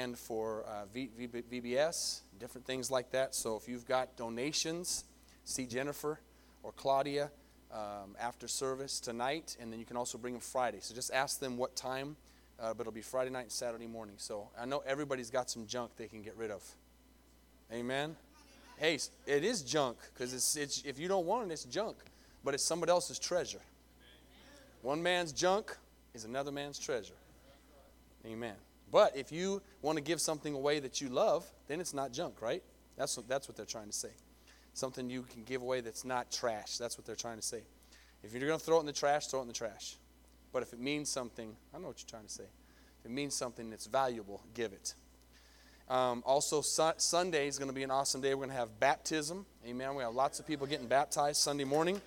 [0.00, 3.34] and for uh, v, v, VBS, different things like that.
[3.34, 5.04] So if you've got donations,
[5.44, 6.20] see Jennifer
[6.62, 7.30] or Claudia
[7.72, 10.78] um, after service tonight, and then you can also bring them Friday.
[10.80, 12.16] So just ask them what time,
[12.58, 14.14] uh, but it'll be Friday night and Saturday morning.
[14.18, 16.62] So I know everybody's got some junk they can get rid of.
[17.72, 18.16] Amen.
[18.76, 21.98] Hey, it is junk because it's, it's if you don't want it, it's junk,
[22.42, 23.60] but it's somebody else's treasure.
[24.82, 25.76] One man's junk
[26.14, 27.14] is another man's treasure.
[28.26, 28.54] Amen.
[28.90, 32.42] But if you want to give something away that you love, then it's not junk,
[32.42, 32.62] right?
[32.96, 34.10] That's what, that's what they're trying to say.
[34.74, 36.76] Something you can give away that's not trash.
[36.76, 37.62] That's what they're trying to say.
[38.22, 39.96] If you're going to throw it in the trash, throw it in the trash.
[40.52, 42.44] But if it means something, I know what you're trying to say.
[43.00, 44.94] If it means something that's valuable, give it.
[45.88, 48.34] Um, also, su- Sunday is going to be an awesome day.
[48.34, 49.46] We're going to have baptism.
[49.66, 49.94] Amen.
[49.94, 52.00] We have lots of people getting baptized Sunday morning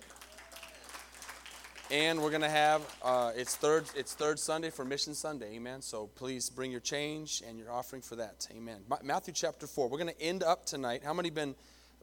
[1.94, 5.80] and we're to have uh, it's third it's third sunday for mission sunday amen.
[5.80, 8.80] So please bring your change and your offering for that amen.
[9.04, 11.02] Matthew chapter 4 we're to end up tonight.
[11.04, 11.54] How many been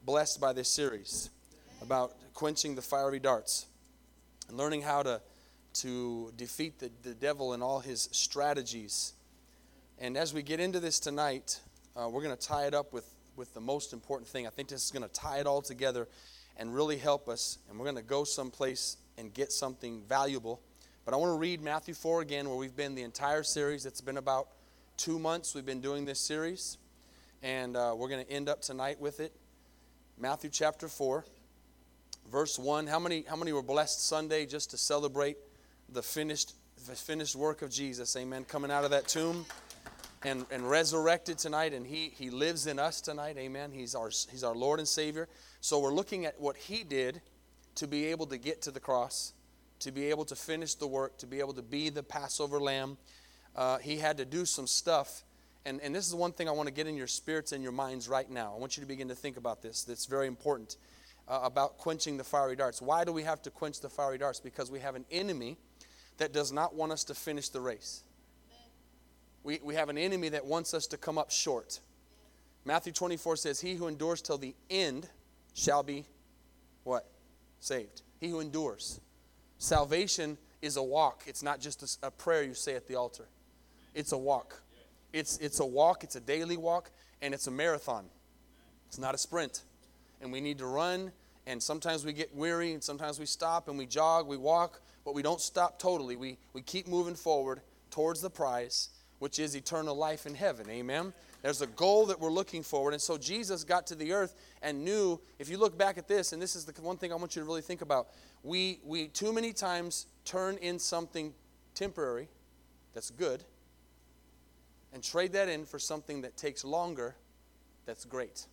[0.06, 1.30] blessed by this series
[1.82, 3.66] about quenching the fiery darts?
[4.48, 5.22] And learning how to
[5.74, 9.12] to defeat the, the devil and all his strategies.
[10.00, 11.60] And as we get into this tonight
[11.98, 14.48] uh, we're to tie it up with with the most important thing.
[14.48, 16.08] I think this is to tie it all together
[16.56, 17.58] and really help us.
[17.70, 20.62] And we're to go someplace and get something valuable.
[21.06, 23.86] But I want to read Matthew 4 again, where we've been the entire series.
[23.86, 24.48] It's been about
[24.98, 26.78] two months we've been doing this series,
[27.42, 29.34] and uh, we're going to end up tonight with it.
[30.18, 31.26] Matthew chapter 4,
[32.32, 32.88] verse 1.
[32.88, 35.38] How many, how many were blessed Sunday just to celebrate
[35.90, 36.54] the finished,
[36.88, 38.16] the finished work of Jesus?
[38.16, 38.44] Amen.
[38.44, 39.46] Coming out of that tomb
[40.24, 43.38] and, and resurrected tonight, and he, he lives in us tonight.
[43.38, 43.72] Amen.
[43.72, 45.28] He's our, he's our Lord and Savior.
[45.62, 47.22] So we're looking at what He did
[47.76, 49.34] to be able to get to the cross,
[49.80, 52.98] to be able to finish the work, to be able to be the Passover lamb.
[53.56, 55.24] Uh, he had to do some stuff.
[55.66, 57.72] And, and this is one thing I want to get in your spirits and your
[57.72, 58.54] minds right now.
[58.56, 59.84] I want you to begin to think about this.
[59.84, 60.78] That's very important
[61.28, 62.82] uh, about quenching the fiery darts.
[62.82, 64.40] Why do we have to quench the fiery darts?
[64.40, 65.58] Because we have an enemy
[66.18, 68.04] that does not want us to finish the race.
[69.44, 71.80] We, we have an enemy that wants us to come up short.
[72.64, 75.10] Matthew 24 says, He who endures till the end
[75.54, 76.06] shall be
[76.84, 77.11] what?
[77.62, 78.02] Saved.
[78.20, 79.00] He who endures.
[79.58, 81.24] Salvation is a walk.
[81.26, 83.26] It's not just a, a prayer you say at the altar.
[83.96, 84.62] It's a walk.
[85.14, 86.92] It's, it's a walk, it's a daily walk,
[87.22, 88.06] and it's a marathon.
[88.88, 89.64] It's not a sprint.
[90.22, 91.12] And we need to run,
[91.48, 95.16] and sometimes we get weary, and sometimes we stop and we jog, we walk, but
[95.16, 96.16] we don't stop totally.
[96.16, 98.90] We, we keep moving forward towards the prize,
[99.20, 100.70] which is eternal life in heaven.
[100.70, 101.14] Amen?
[101.42, 102.94] There's a goal that we're looking forward.
[102.94, 106.34] And so Jesus got to the earth and knew, if you look back at this,
[106.34, 108.10] and this is the one thing I want you to really think about,
[108.44, 111.34] we, we too many times turn in something
[111.74, 112.28] temporary
[112.94, 113.44] that's good
[114.94, 117.16] and trade that in for something that takes longer
[117.86, 118.46] that's great.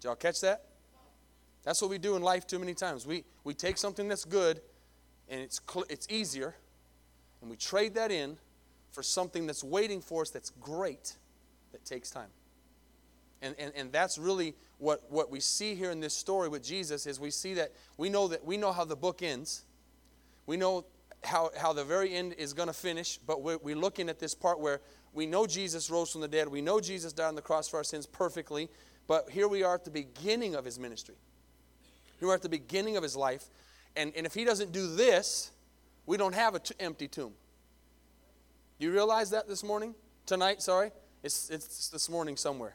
[0.00, 0.66] Did y'all catch that?
[1.62, 3.06] That's what we do in life too many times.
[3.06, 4.60] We, we take something that's good
[5.28, 6.56] and it's, cl- it's easier,
[7.40, 8.36] and we trade that in
[8.90, 11.16] for something that's waiting for us that's great,
[11.72, 12.28] that takes time.
[13.42, 17.06] And, and, and that's really what, what we see here in this story with Jesus
[17.06, 19.64] is we see that we know that we know how the book ends.
[20.46, 20.84] We know
[21.22, 24.34] how, how the very end is going to finish, but we're, we're looking at this
[24.34, 24.80] part where
[25.12, 26.48] we know Jesus rose from the dead.
[26.48, 28.68] We know Jesus died on the cross for our sins perfectly,
[29.06, 31.16] but here we are at the beginning of his ministry.
[32.18, 33.44] Here we are at the beginning of his life.
[33.96, 35.50] And, and if he doesn't do this,
[36.06, 37.32] we don't have an t- empty tomb.
[38.80, 39.94] Do you realize that this morning?
[40.24, 40.90] Tonight, sorry?
[41.22, 42.74] It's, it's this morning somewhere.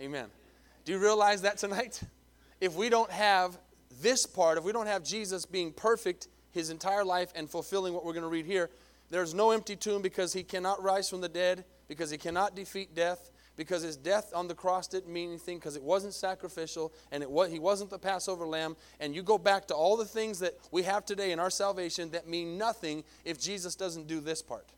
[0.00, 0.28] Amen.
[0.86, 2.02] Do you realize that tonight?
[2.60, 3.58] If we don't have
[4.00, 8.04] this part, if we don't have Jesus being perfect his entire life and fulfilling what
[8.04, 8.70] we're going to read here,
[9.10, 12.94] there's no empty tomb because he cannot rise from the dead, because he cannot defeat
[12.94, 17.20] death, because his death on the cross didn't mean anything, because it wasn't sacrificial, and
[17.20, 18.76] it was, he wasn't the Passover lamb.
[19.00, 22.12] And you go back to all the things that we have today in our salvation
[22.12, 24.70] that mean nothing if Jesus doesn't do this part.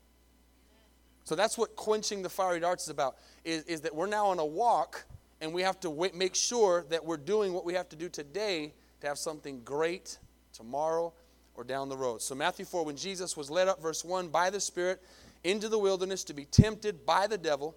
[1.25, 4.39] So that's what quenching the fiery darts is about, is, is that we're now on
[4.39, 5.05] a walk
[5.41, 8.07] and we have to wait, make sure that we're doing what we have to do
[8.09, 10.19] today to have something great
[10.53, 11.11] tomorrow
[11.55, 12.21] or down the road.
[12.21, 15.01] So Matthew 4, when Jesus was led up, verse 1, by the Spirit
[15.43, 17.75] into the wilderness to be tempted by the devil,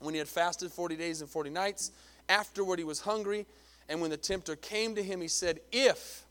[0.00, 1.92] when he had fasted 40 days and 40 nights,
[2.28, 3.46] afterward he was hungry,
[3.88, 6.24] and when the tempter came to him, he said, If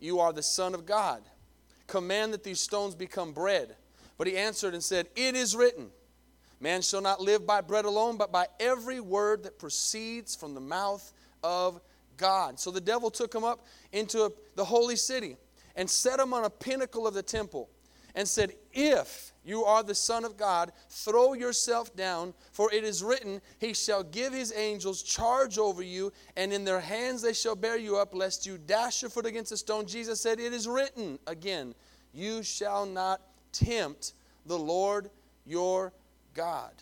[0.00, 1.22] you are the Son of God,
[1.86, 3.76] command that these stones become bread.
[4.18, 5.90] But he answered and said, It is written,
[6.60, 10.60] Man shall not live by bread alone, but by every word that proceeds from the
[10.60, 11.80] mouth of
[12.16, 12.58] God.
[12.58, 15.36] So the devil took him up into a, the holy city
[15.74, 17.68] and set him on a pinnacle of the temple
[18.14, 23.04] and said, If you are the Son of God, throw yourself down, for it is
[23.04, 27.54] written, He shall give His angels charge over you, and in their hands they shall
[27.54, 29.86] bear you up, lest you dash your foot against a stone.
[29.86, 31.74] Jesus said, It is written again,
[32.12, 33.20] You shall not
[33.64, 34.12] tempt
[34.46, 35.10] the Lord
[35.44, 35.92] your
[36.34, 36.72] God.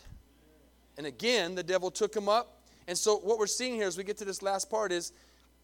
[0.97, 2.63] And again, the devil took him up.
[2.87, 5.13] And so, what we're seeing here as we get to this last part is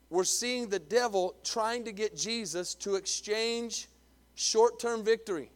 [0.08, 3.88] we're seeing the devil trying to get Jesus to exchange
[4.34, 5.50] short term victory.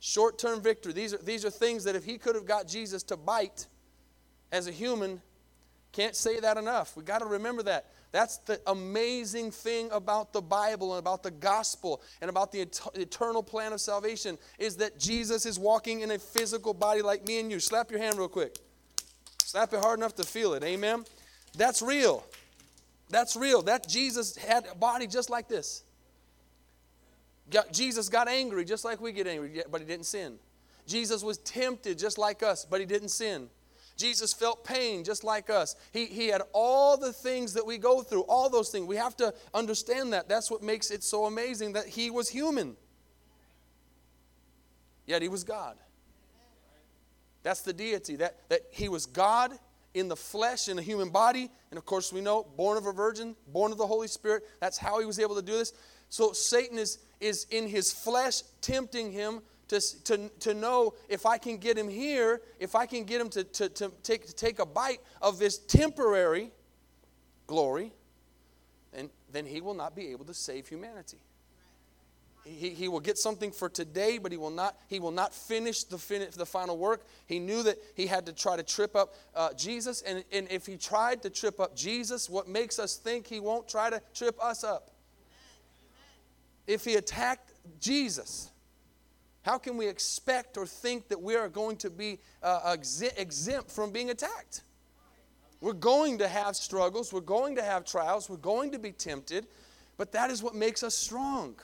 [0.00, 0.92] Short term victory.
[0.92, 3.66] These are, these are things that if he could have got Jesus to bite
[4.50, 5.20] as a human,
[5.92, 6.96] can't say that enough.
[6.96, 7.86] We got to remember that.
[8.10, 12.80] That's the amazing thing about the Bible and about the gospel and about the et-
[12.94, 17.40] eternal plan of salvation is that Jesus is walking in a physical body like me
[17.40, 17.60] and you.
[17.60, 18.56] Slap your hand real quick.
[19.44, 20.64] Slap it hard enough to feel it.
[20.64, 21.04] Amen.
[21.56, 22.24] That's real.
[23.10, 23.62] That's real.
[23.62, 25.84] That Jesus had a body just like this.
[27.72, 30.38] Jesus got angry just like we get angry, but he didn't sin.
[30.86, 33.48] Jesus was tempted just like us, but he didn't sin.
[33.98, 35.74] Jesus felt pain just like us.
[35.92, 38.86] He, he had all the things that we go through, all those things.
[38.86, 40.28] We have to understand that.
[40.28, 42.76] That's what makes it so amazing that he was human.
[45.04, 45.76] Yet he was God.
[47.42, 49.52] That's the deity, that, that he was God
[49.94, 51.50] in the flesh, in a human body.
[51.70, 54.44] And of course, we know, born of a virgin, born of the Holy Spirit.
[54.60, 55.72] That's how he was able to do this.
[56.08, 61.38] So Satan is, is in his flesh tempting him to, to, to know if I
[61.38, 64.58] can get him here, if I can get him to, to, to, take, to take
[64.58, 66.50] a bite of this temporary
[67.46, 67.92] glory,
[68.92, 71.18] and then he will not be able to save humanity.
[72.44, 75.84] He, he will get something for today, but he will not, he will not finish
[75.84, 77.04] the, fin- the final work.
[77.26, 80.64] He knew that he had to try to trip up uh, Jesus, and, and if
[80.64, 84.42] he tried to trip up Jesus, what makes us think he won't try to trip
[84.42, 84.90] us up?
[86.66, 88.50] If he attacked Jesus,
[89.48, 92.76] how can we expect or think that we are going to be uh,
[93.16, 94.60] exempt from being attacked?
[95.62, 99.46] We're going to have struggles, we're going to have trials, we're going to be tempted,
[99.96, 101.56] but that is what makes us strong.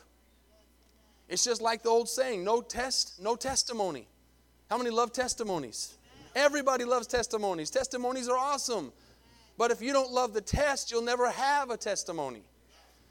[1.28, 4.08] It's just like the old saying no test, no testimony.
[4.70, 5.98] How many love testimonies?
[6.34, 7.68] Everybody loves testimonies.
[7.68, 8.94] Testimonies are awesome.
[9.58, 12.44] But if you don't love the test, you'll never have a testimony.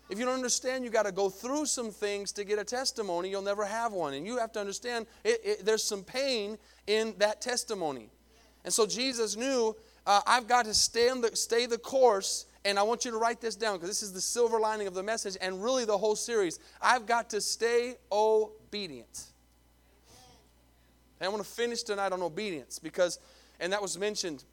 [0.09, 3.29] If you don't understand, you got to go through some things to get a testimony.
[3.29, 4.13] You'll never have one.
[4.13, 6.57] And you have to understand it, it, there's some pain
[6.87, 8.09] in that testimony.
[8.65, 12.45] And so Jesus knew uh, I've got to stay, the, stay the course.
[12.65, 14.93] And I want you to write this down because this is the silver lining of
[14.93, 16.59] the message and really the whole series.
[16.81, 19.25] I've got to stay obedient.
[21.19, 23.19] And I want to finish tonight on obedience because,
[23.59, 24.43] and that was mentioned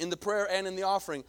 [0.00, 1.24] in the prayer and in the offering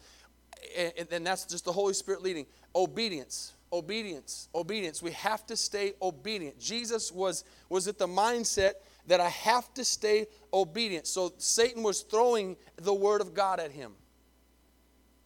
[1.10, 2.46] and that's just the Holy Spirit leading.
[2.74, 5.02] Obedience, obedience, obedience.
[5.02, 6.58] We have to stay obedient.
[6.58, 8.72] Jesus was, was at the mindset
[9.06, 11.06] that I have to stay obedient.
[11.06, 13.92] So Satan was throwing the word of God at him.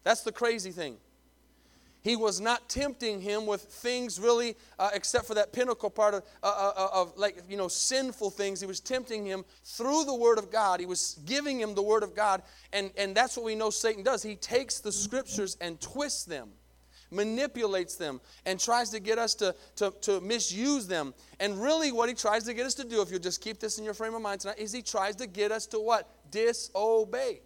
[0.03, 0.97] That's the crazy thing.
[2.03, 6.23] He was not tempting him with things really, uh, except for that pinnacle part of,
[6.43, 8.61] uh, uh, uh, of, like, you know, sinful things.
[8.61, 10.81] He was tempting him through the Word of God.
[10.81, 12.43] He was giving him the Word of God.
[12.73, 14.23] And, and that's what we know Satan does.
[14.23, 16.49] He takes the Scriptures and twists them,
[17.11, 21.13] manipulates them, and tries to get us to, to, to misuse them.
[21.39, 23.79] And really, what he tries to get us to do, if you'll just keep this
[23.79, 26.09] in your frame of mind tonight, is he tries to get us to what?
[26.31, 27.43] Disobey.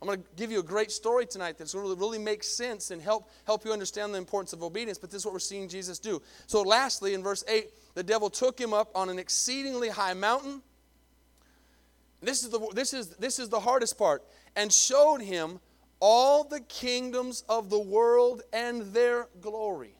[0.00, 2.90] I'm going to give you a great story tonight that's going to really make sense
[2.90, 5.68] and help, help you understand the importance of obedience, but this is what we're seeing
[5.68, 6.20] Jesus do.
[6.46, 10.60] So, lastly, in verse 8, the devil took him up on an exceedingly high mountain.
[12.20, 14.22] This is the, this is, this is the hardest part.
[14.54, 15.60] And showed him
[15.98, 19.94] all the kingdoms of the world and their glory.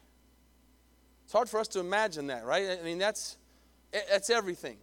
[1.24, 2.78] It's hard for us to imagine that, right?
[2.78, 3.38] I mean, that's,
[3.92, 4.76] that's everything.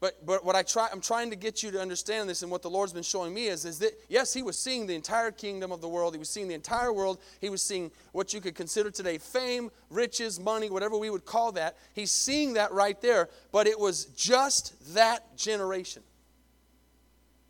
[0.00, 2.62] But, but what I try, I'm trying to get you to understand this, and what
[2.62, 5.72] the Lord's been showing me is, is that yes, He was seeing the entire kingdom
[5.72, 6.14] of the world.
[6.14, 7.18] He was seeing the entire world.
[7.40, 11.50] He was seeing what you could consider today fame, riches, money, whatever we would call
[11.52, 11.76] that.
[11.94, 16.02] He's seeing that right there, but it was just that generation.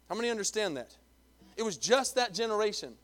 [0.09, 0.97] How many understand that?
[1.59, 2.95] It was just that generation.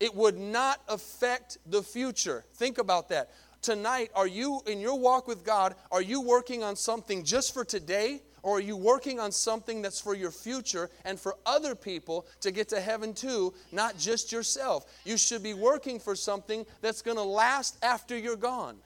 [0.00, 2.44] It would not affect the future.
[2.54, 3.30] Think about that.
[3.62, 7.64] Tonight, are you, in your walk with God, are you working on something just for
[7.64, 8.22] today?
[8.46, 12.52] Or are you working on something that's for your future and for other people to
[12.52, 14.86] get to heaven too, not just yourself?
[15.04, 18.76] You should be working for something that's going to last after you're gone.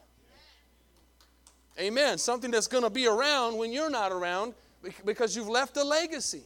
[1.79, 2.17] Amen.
[2.17, 4.55] Something that's going to be around when you're not around
[5.05, 6.45] because you've left a legacy.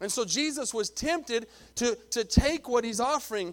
[0.00, 3.52] And so Jesus was tempted to, to take what he's offering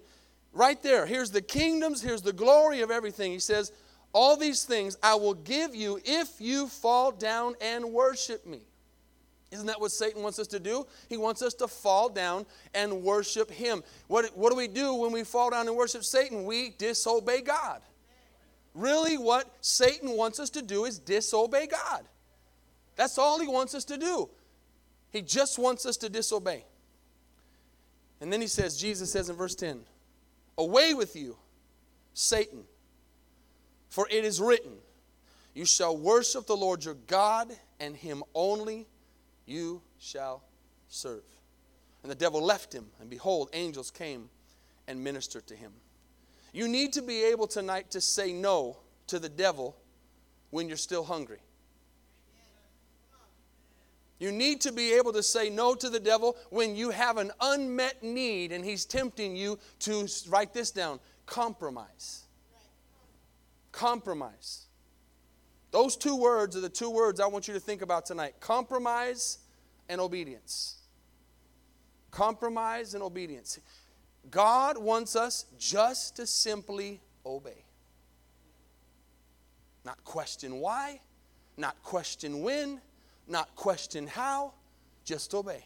[0.53, 1.05] right there.
[1.05, 3.33] Here's the kingdoms, here's the glory of everything.
[3.33, 3.73] He says,
[4.13, 8.61] all these things I will give you if you fall down and worship me.
[9.51, 10.87] Isn't that what Satan wants us to do?
[11.09, 13.83] He wants us to fall down and worship him.
[14.07, 16.45] What, what do we do when we fall down and worship Satan?
[16.45, 17.81] We disobey God.
[18.73, 22.05] Really, what Satan wants us to do is disobey God.
[22.95, 24.29] That's all he wants us to do.
[25.11, 26.63] He just wants us to disobey.
[28.21, 29.81] And then he says, Jesus says in verse 10,
[30.57, 31.35] Away with you,
[32.13, 32.63] Satan,
[33.91, 34.71] for it is written,
[35.53, 38.87] You shall worship the Lord your God, and him only
[39.45, 40.43] you shall
[40.87, 41.23] serve.
[42.01, 44.29] And the devil left him, and behold, angels came
[44.87, 45.73] and ministered to him.
[46.53, 49.75] You need to be able tonight to say no to the devil
[50.51, 51.41] when you're still hungry.
[54.19, 57.31] You need to be able to say no to the devil when you have an
[57.41, 62.23] unmet need and he's tempting you to write this down compromise.
[63.71, 64.65] Compromise.
[65.71, 69.39] Those two words are the two words I want you to think about tonight compromise
[69.87, 70.77] and obedience.
[72.11, 73.59] Compromise and obedience.
[74.29, 77.63] God wants us just to simply obey.
[79.83, 80.99] Not question why,
[81.57, 82.81] not question when,
[83.27, 84.53] not question how,
[85.05, 85.65] just obey.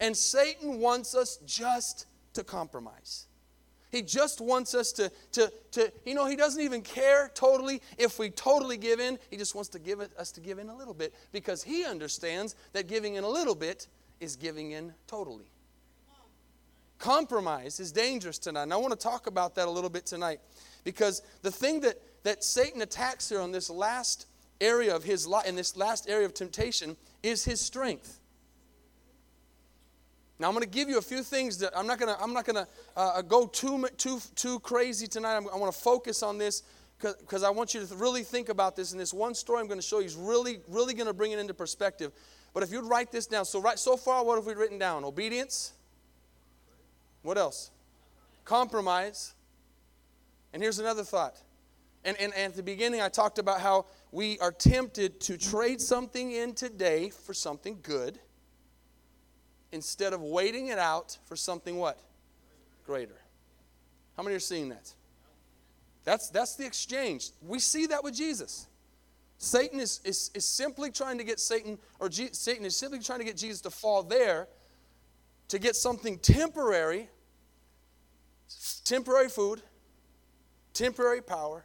[0.00, 3.26] And Satan wants us just to compromise.
[3.94, 8.18] He just wants us to, to, to, you know, he doesn't even care totally if
[8.18, 9.20] we totally give in.
[9.30, 12.56] He just wants to give us to give in a little bit because he understands
[12.72, 13.86] that giving in a little bit
[14.18, 15.48] is giving in totally.
[16.98, 18.64] Compromise is dangerous tonight.
[18.64, 20.40] And I want to talk about that a little bit tonight
[20.82, 24.26] because the thing that, that Satan attacks here on this last
[24.60, 28.18] area of his life, in this last area of temptation, is his strength.
[30.44, 32.34] Now I'm going to give you a few things that I'm not going to I'm
[32.34, 35.38] not going to uh, go too too too crazy tonight.
[35.38, 36.64] I'm, i want to focus on this
[37.00, 38.92] because I want you to really think about this.
[38.92, 41.32] And this one story I'm going to show you is really really going to bring
[41.32, 42.12] it into perspective.
[42.52, 45.02] But if you'd write this down, so right so far, what have we written down?
[45.02, 45.72] Obedience.
[47.22, 47.70] What else?
[48.44, 49.32] Compromise.
[50.52, 51.40] And here's another thought.
[52.04, 55.80] And, and, and at the beginning, I talked about how we are tempted to trade
[55.80, 58.18] something in today for something good
[59.74, 61.98] instead of waiting it out for something what?
[62.86, 63.20] Greater.
[64.16, 64.92] How many are seeing that?
[66.04, 67.30] That's, that's the exchange.
[67.46, 68.66] We see that with Jesus.
[69.38, 73.24] Satan is, is, is simply trying to get Satan, or Satan is simply trying to
[73.24, 74.48] get Jesus to fall there
[75.48, 77.08] to get something temporary,
[78.84, 79.60] temporary food,
[80.72, 81.64] temporary power,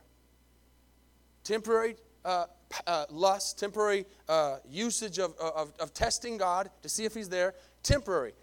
[1.43, 2.45] temporary uh,
[2.85, 7.55] uh, lust, temporary uh, usage of, of, of testing God to see if He's there,
[7.83, 8.33] temporary.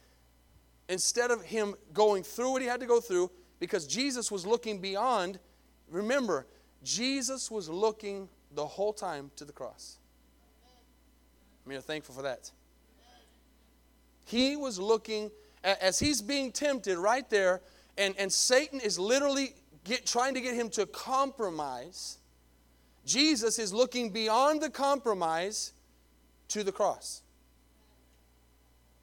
[0.88, 4.80] Instead of Him going through what He had to go through, because Jesus was looking
[4.80, 5.38] beyond,
[5.90, 6.46] remember,
[6.82, 9.98] Jesus was looking the whole time to the cross.
[11.64, 12.50] I mean, I'm thankful for that.
[14.24, 15.30] He was looking,
[15.64, 17.60] as he's being tempted right there,
[17.98, 22.18] and, and Satan is literally get, trying to get him to compromise
[23.06, 25.72] Jesus is looking beyond the compromise
[26.48, 27.22] to the cross.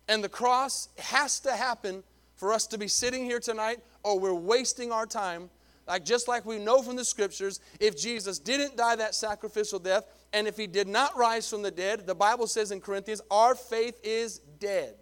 [0.07, 2.03] And the cross has to happen
[2.35, 5.49] for us to be sitting here tonight, or we're wasting our time.
[5.87, 10.05] Like just like we know from the scriptures, if Jesus didn't die that sacrificial death,
[10.31, 13.53] and if he did not rise from the dead, the Bible says in Corinthians, our
[13.53, 14.95] faith is dead.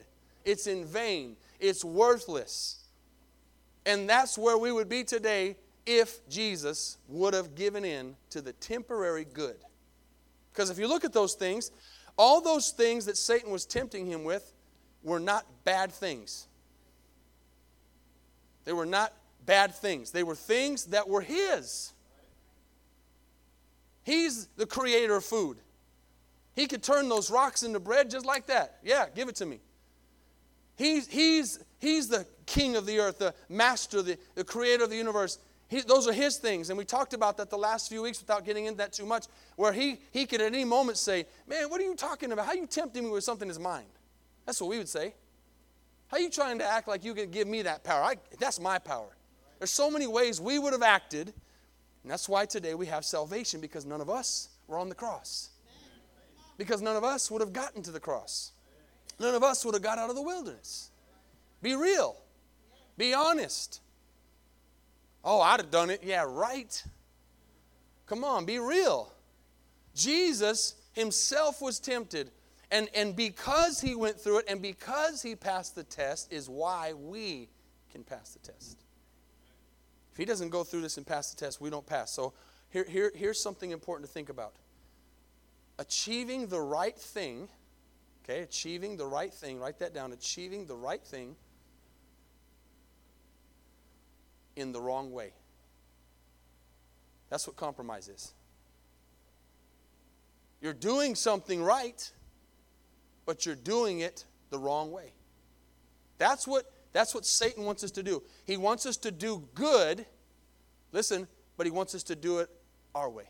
[0.44, 1.36] It's in vain.
[1.60, 2.84] It's worthless.
[3.86, 5.56] And that's where we would be today
[5.86, 9.58] if Jesus would have given in to the temporary good.
[10.52, 11.72] Because if you look at those things,
[12.18, 14.51] all those things that Satan was tempting him with
[15.04, 16.48] were not bad things.
[18.66, 19.14] They were not
[19.46, 20.12] bad things.
[20.12, 21.94] They were things that were his.
[24.04, 25.58] He's the creator of food.
[26.56, 28.78] He could turn those rocks into bread just like that.
[28.84, 29.60] Yeah, give it to me.
[30.76, 34.96] He's, he's, he's the king of the earth, the master, the, the creator of the
[34.96, 35.38] universe.
[35.68, 36.70] He, those are his things.
[36.70, 39.28] And we talked about that the last few weeks without getting into that too much,
[39.56, 42.46] where he, he could at any moment say, Man, what are you talking about?
[42.46, 43.86] How are you tempting me with something that's mine?
[44.46, 45.14] That's what we would say.
[46.08, 48.04] How are you trying to act like you can give me that power?
[48.04, 49.16] I, that's my power.
[49.60, 51.28] There's so many ways we would have acted,
[52.04, 55.50] and that's why today we have salvation because none of us were on the cross.
[56.58, 58.52] Because none of us would have gotten to the cross.
[59.20, 60.90] None of us would have got out of the wilderness.
[61.62, 62.18] Be real.
[62.98, 63.82] Be honest.
[65.24, 66.02] Oh, I'd have done it.
[66.04, 66.84] Yeah, right.
[68.08, 69.14] Come on, be real.
[69.96, 72.32] Jesus himself was tempted.
[72.72, 76.94] And, and because he went through it and because he passed the test is why
[76.94, 77.50] we
[77.92, 78.82] can pass the test.
[80.12, 82.12] If he doesn't go through this and pass the test, we don't pass.
[82.12, 82.34] So
[82.70, 84.54] here, here, here's something important to think about.
[85.80, 87.50] Achieving the right thing,
[88.24, 91.36] okay, achieving the right thing, write that down, achieving the right thing
[94.56, 95.34] in the wrong way.
[97.30, 98.34] That's what compromise is.
[100.62, 102.12] You're doing something right,
[103.32, 105.14] but you're doing it the wrong way.
[106.18, 108.22] That's what, that's what Satan wants us to do.
[108.46, 110.06] He wants us to do good,
[110.92, 112.50] listen, but he wants us to do it
[112.94, 113.30] our way.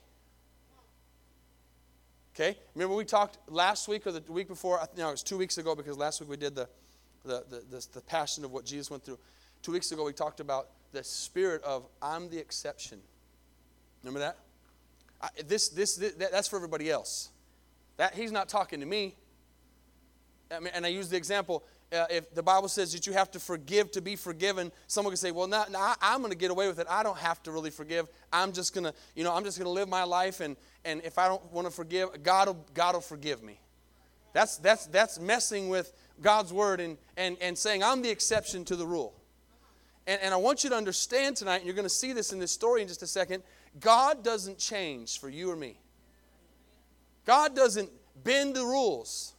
[2.34, 2.58] Okay?
[2.74, 4.82] Remember we talked last week or the week before?
[4.98, 6.68] No, it was two weeks ago because last week we did the,
[7.24, 9.20] the, the, the, the passion of what Jesus went through.
[9.62, 13.02] Two weeks ago we talked about the spirit of I'm the exception.
[14.04, 14.40] Remember that?
[15.22, 17.30] I, this, this, this, that's for everybody else.
[17.98, 19.14] That he's not talking to me.
[20.54, 21.64] I mean, and I use the example.
[21.92, 25.18] Uh, if the Bible says that you have to forgive to be forgiven, someone can
[25.18, 26.88] say, "Well, now, now I'm going to get away with it.
[26.90, 28.08] I don't have to really forgive.
[28.32, 30.56] I'm just going to, you know, I'm just going to live my life, and
[30.86, 33.60] and if I don't want to forgive, God will God will forgive me."
[34.34, 38.76] That's that's that's messing with God's word and and and saying I'm the exception to
[38.76, 39.14] the rule.
[40.08, 42.40] And, and I want you to understand tonight, and you're going to see this in
[42.40, 43.44] this story in just a second.
[43.80, 45.78] God doesn't change for you or me.
[47.26, 47.90] God doesn't
[48.24, 49.34] bend the rules.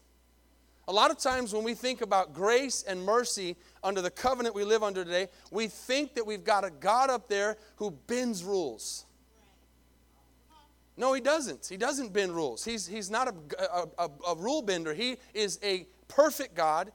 [0.89, 4.65] A lot of times when we think about grace and mercy under the covenant we
[4.65, 9.07] live under today, we think that we've got a God up there who bends rules.
[10.97, 11.67] No, he doesn't.
[11.67, 12.65] He doesn't bend rules.
[12.65, 14.93] He's, he's not a, a, a, rule bender.
[14.93, 16.93] He is a perfect God.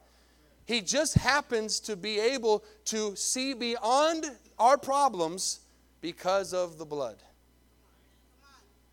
[0.66, 4.26] He just happens to be able to see beyond
[4.58, 5.60] our problems
[6.00, 7.16] because of the blood.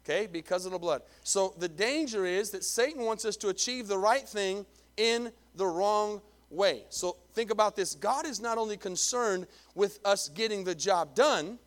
[0.04, 1.02] Okay, because of the blood.
[1.24, 4.66] So the danger is that Satan wants us to achieve the right thing
[4.98, 6.84] in the wrong way.
[6.90, 11.60] So think about this God is not only concerned with us getting the job done,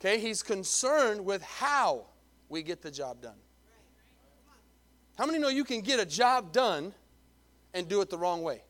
[0.00, 2.06] okay, He's concerned with how
[2.48, 3.38] we get the job done.
[5.16, 6.92] How many know you can get a job done
[7.74, 8.62] and do it the wrong way?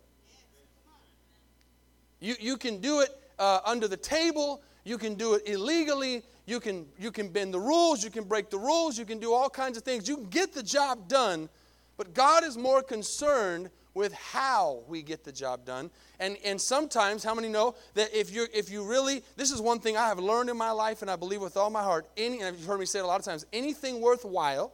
[2.21, 6.61] You, you can do it uh, under the table, you can do it illegally, you
[6.61, 9.49] can, you can bend the rules, you can break the rules, you can do all
[9.49, 10.09] kinds of things.
[10.09, 11.49] You can get the job done,
[11.96, 15.90] but God is more concerned with how we get the job done.
[16.18, 19.81] And, and sometimes, how many know that if, you if you really, this is one
[19.81, 22.40] thing I have learned in my life and I believe with all my heart, any,
[22.40, 24.72] and you've heard me say it a lot of times, anything worthwhile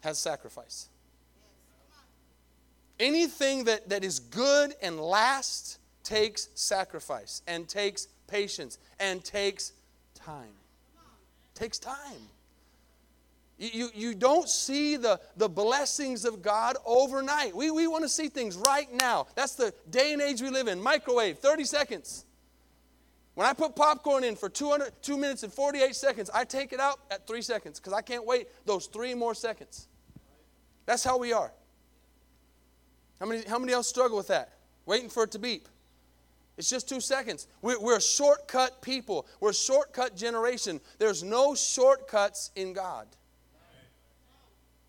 [0.00, 0.88] has sacrifice.
[2.98, 9.72] Anything that, that is good and lasts takes sacrifice and takes patience and takes
[10.14, 10.54] time.
[11.54, 12.30] Takes time.
[13.58, 17.56] You, you, don't see the, the blessings of God overnight.
[17.56, 19.28] We, we want to see things right now.
[19.34, 20.82] That's the day and age we live in.
[20.82, 22.26] Microwave, 30 seconds.
[23.34, 26.80] When I put popcorn in for 200, 2 minutes and 48 seconds, I take it
[26.80, 29.88] out at 3 seconds because I can't wait those 3 more seconds.
[30.84, 31.52] That's how we are.
[33.20, 34.52] How many, how many else struggle with that?
[34.84, 35.68] Waiting for it to beep.
[36.58, 37.46] It's just two seconds.
[37.60, 39.26] We're, we're, shortcut people.
[39.40, 40.80] We're shortcut generation.
[40.98, 43.06] There's no shortcuts in God.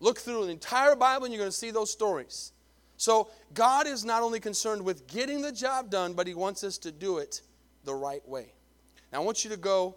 [0.00, 2.52] Look through the entire Bible and you're going to see those stories.
[2.96, 6.78] So, God is not only concerned with getting the job done, but He wants us
[6.78, 7.42] to do it
[7.84, 8.52] the right way.
[9.12, 9.96] Now, I want you to go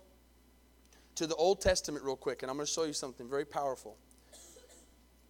[1.16, 3.98] to the Old Testament real quick, and I'm going to show you something very powerful.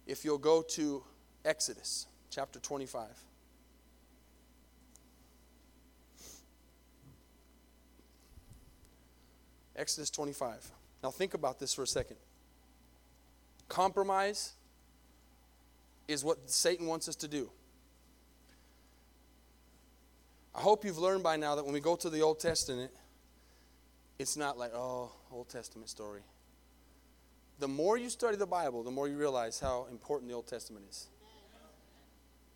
[0.06, 1.02] If you'll go to
[1.44, 3.08] Exodus chapter 25.
[9.74, 10.70] Exodus 25.
[11.02, 12.16] Now, think about this for a second.
[13.68, 14.52] Compromise
[16.08, 17.50] is what Satan wants us to do.
[20.54, 22.90] I hope you've learned by now that when we go to the Old Testament,
[24.18, 26.20] it's not like, oh, Old Testament story.
[27.58, 30.84] The more you study the Bible, the more you realize how important the Old Testament
[30.90, 31.08] is.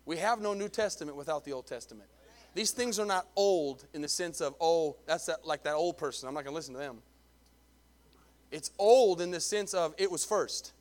[0.05, 2.09] We have no New Testament without the Old Testament.
[2.53, 5.97] These things are not old in the sense of, oh, that's that, like that old
[5.97, 6.27] person.
[6.27, 6.99] I'm not going to listen to them.
[8.51, 10.71] It's old in the sense of it was first.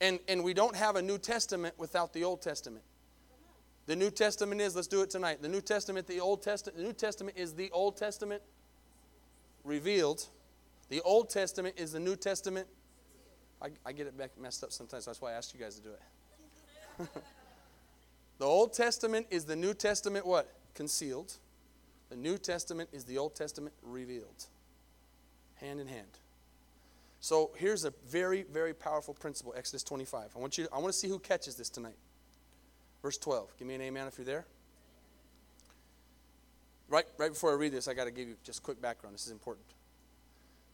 [0.00, 2.84] And, and we don't have a New Testament without the Old Testament.
[3.86, 5.40] The New Testament is, let's do it tonight.
[5.40, 8.42] The New Testament, the Old Testament, the New Testament is the Old Testament
[9.64, 10.26] revealed.
[10.88, 12.66] The Old Testament is the New Testament.
[13.62, 15.06] I, I get it back messed up sometimes.
[15.06, 17.08] That's why I asked you guys to do it.
[18.38, 20.52] the Old Testament is the New Testament what?
[20.74, 21.34] Concealed.
[22.10, 24.46] The New Testament is the Old Testament revealed.
[25.56, 26.18] Hand in hand.
[27.20, 30.30] So here's a very, very powerful principle, Exodus 25.
[30.34, 31.96] I want you I want to see who catches this tonight.
[33.02, 33.56] Verse 12.
[33.58, 34.46] Give me an amen if you're there.
[36.88, 39.14] Right, right before I read this, I got to give you just quick background.
[39.14, 39.66] This is important.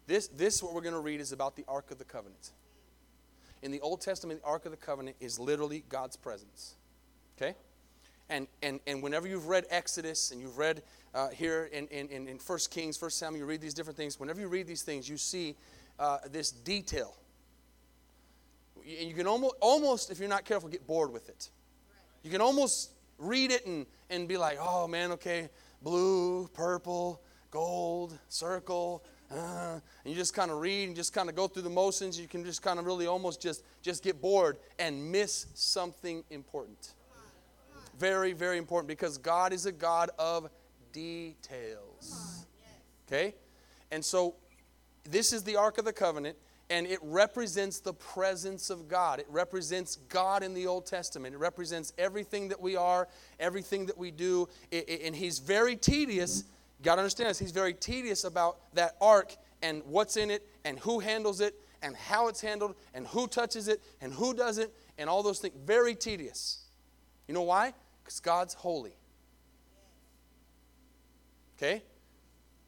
[0.06, 2.50] This, this what we're going to read is about the Ark of the Covenant.
[3.62, 6.74] In the Old Testament, the Ark of the Covenant is literally God's presence.
[7.38, 7.54] Okay?
[8.28, 10.82] And, and, and whenever you've read Exodus and you've read
[11.14, 14.18] uh, here in, in, in 1 Kings, 1 Samuel, you read these different things.
[14.18, 15.54] Whenever you read these things, you see
[15.98, 17.16] uh, this detail.
[18.76, 21.50] And you can almost, almost, if you're not careful, get bored with it.
[22.22, 25.48] You can almost read it and, and be like, oh man, okay,
[25.82, 31.34] blue, purple, gold, circle, uh, and you just kind of read and just kind of
[31.34, 32.18] go through the motions.
[32.20, 36.92] You can just kind of really almost just, just get bored and miss something important.
[37.98, 40.50] Very, very important because God is a God of
[40.92, 42.46] details.
[43.06, 43.34] Okay?
[43.90, 44.34] And so
[45.04, 46.36] this is the Ark of the Covenant,
[46.70, 49.18] and it represents the presence of God.
[49.18, 51.34] It represents God in the Old Testament.
[51.34, 54.48] It represents everything that we are, everything that we do.
[54.70, 56.44] It, it, and He's very tedious
[56.82, 57.38] God understands.
[57.38, 61.96] He's very tedious about that ark and what's in it and who handles it and
[61.96, 65.54] how it's handled and who touches it and who doesn't and all those things.
[65.64, 66.64] Very tedious.
[67.28, 67.72] You know why?
[68.02, 68.94] Because God's holy.
[71.56, 71.82] Okay?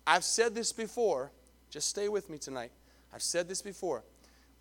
[0.07, 1.33] I've said this before.
[1.75, 2.71] Just stay with me tonight.
[3.13, 4.05] I've said this before.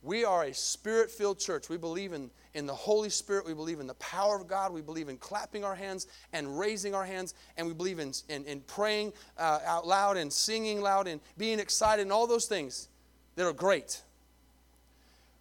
[0.01, 1.69] We are a spirit filled church.
[1.69, 3.45] We believe in, in the Holy Spirit.
[3.45, 4.73] We believe in the power of God.
[4.73, 7.35] We believe in clapping our hands and raising our hands.
[7.55, 11.59] And we believe in, in, in praying uh, out loud and singing loud and being
[11.59, 12.87] excited and all those things
[13.35, 14.01] that are great.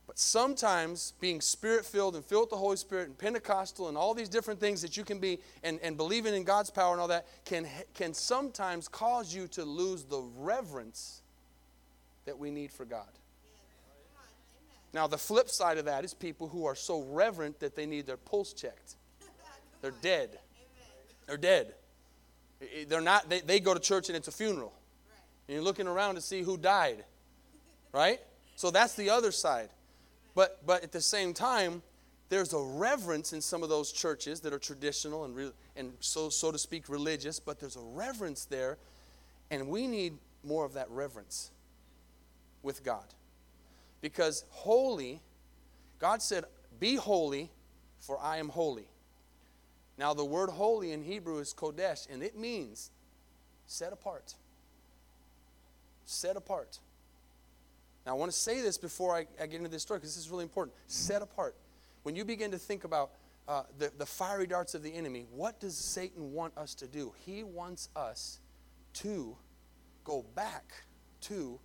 [0.06, 4.12] But sometimes being spirit filled and filled with the Holy Spirit and Pentecostal and all
[4.12, 7.08] these different things that you can be and, and believing in God's power and all
[7.08, 11.21] that can, can sometimes cause you to lose the reverence
[12.24, 13.08] that we need for God.
[14.94, 18.06] Now, the flip side of that is people who are so reverent that they need
[18.06, 18.96] their pulse checked.
[19.80, 20.38] They're dead.
[21.26, 21.74] They're dead.
[22.88, 24.72] They're not, they, they go to church and it's a funeral.
[25.48, 27.04] And you're looking around to see who died.
[27.92, 28.20] Right?
[28.54, 29.70] So that's the other side.
[30.34, 31.82] But, but at the same time,
[32.28, 36.28] there's a reverence in some of those churches that are traditional and, re, and so,
[36.28, 38.78] so to speak religious, but there's a reverence there,
[39.50, 41.50] and we need more of that reverence
[42.62, 43.04] with God.
[44.00, 45.20] Because holy,
[45.98, 46.44] God said,
[46.80, 47.50] Be holy,
[48.00, 48.88] for I am holy.
[49.98, 52.90] Now, the word holy in Hebrew is kodesh, and it means
[53.66, 54.34] set apart.
[56.04, 56.78] Set apart.
[58.04, 60.24] Now, I want to say this before I, I get into this story because this
[60.24, 60.76] is really important.
[60.88, 61.54] Set apart.
[62.02, 63.10] When you begin to think about
[63.46, 67.12] uh, the, the fiery darts of the enemy, what does Satan want us to do?
[67.24, 68.40] He wants us
[68.94, 69.36] to
[70.04, 70.72] go back
[71.22, 71.60] to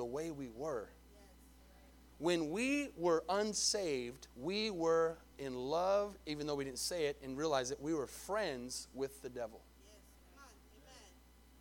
[0.00, 0.88] the way we were
[2.20, 7.36] when we were unsaved, we were in love, even though we didn't say it, and
[7.36, 9.62] realize that we were friends with the devil.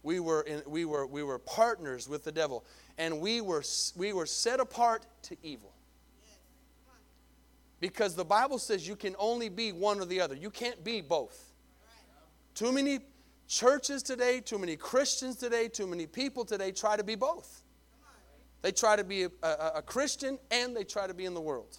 [0.03, 2.65] We were, in, we, were, we were partners with the devil,
[2.97, 3.63] and we were,
[3.95, 5.71] we were set apart to evil.
[7.79, 10.35] Because the Bible says you can only be one or the other.
[10.35, 11.53] You can't be both.
[12.53, 12.99] Too many
[13.47, 17.63] churches today, too many Christians today, too many people today try to be both.
[18.61, 21.41] They try to be a, a, a Christian and they try to be in the
[21.41, 21.77] world.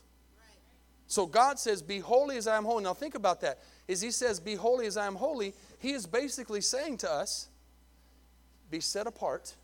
[1.07, 2.85] So God says, Be holy as I am holy.
[2.85, 3.59] Now think about that.
[3.89, 7.49] As He says, Be holy as I am holy, He is basically saying to us,
[8.71, 9.55] Be set apart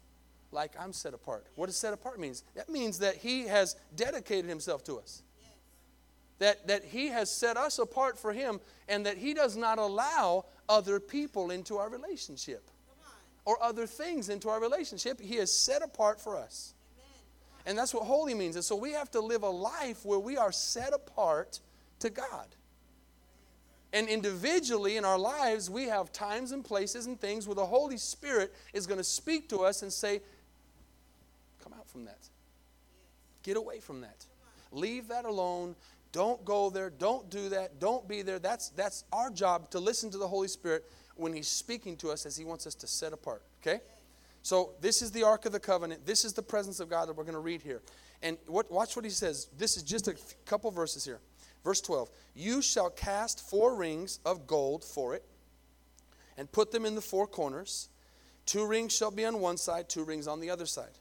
[0.51, 1.47] like I'm set apart.
[1.55, 2.43] What does set apart means?
[2.55, 5.23] That means that He has dedicated Himself to us.
[6.41, 10.47] That, that He has set us apart for Him and that He does not allow
[10.69, 12.69] other people into our relationship
[13.45, 15.21] or other things into our relationship.
[15.21, 16.75] He is set apart for us.
[17.67, 18.55] And that's what holy means.
[18.55, 21.61] And so we have to live a life where we are set apart
[21.99, 22.47] to God.
[23.93, 27.97] And individually in our lives, we have times and places and things where the Holy
[27.97, 30.21] Spirit is going to speak to us and say,
[31.63, 32.29] Come out from that.
[33.43, 34.25] Get away from that.
[34.71, 35.75] Leave that alone.
[36.13, 36.91] Don't go there.
[36.91, 37.81] Don't do that.
[37.81, 38.39] Don't be there.
[38.39, 40.85] That's, that's our job to listen to the Holy Spirit
[41.17, 43.43] when He's speaking to us as He wants us to set apart.
[43.61, 43.81] Okay?
[44.47, 46.07] So this is the Ark of the Covenant.
[46.07, 47.83] This is the presence of God that we're going to read here.
[48.23, 49.49] And what, watch what he says.
[49.59, 51.19] This is just a couple verses here.
[51.65, 55.25] Verse 12 You shall cast four rings of gold for it
[56.39, 57.89] and put them in the four corners.
[58.47, 60.97] Two rings shall be on one side, two rings on the other side.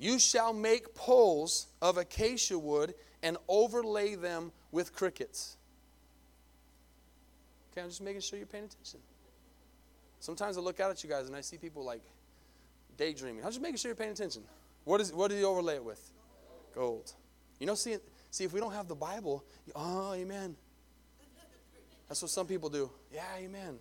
[0.00, 5.58] You shall make poles of acacia wood and overlay them with crickets.
[7.70, 8.98] Okay, I'm just making sure you're paying attention.
[10.18, 12.02] Sometimes I look out at you guys and I see people like
[13.02, 13.44] daydreaming.
[13.44, 14.42] I'm just making sure you're paying attention.
[14.84, 16.12] What, is, what did he overlay it with?
[16.74, 17.12] Gold.
[17.58, 17.96] You know, see,
[18.30, 20.54] see, if we don't have the Bible, oh, amen.
[22.08, 22.90] That's what some people do.
[23.12, 23.78] Yeah, amen.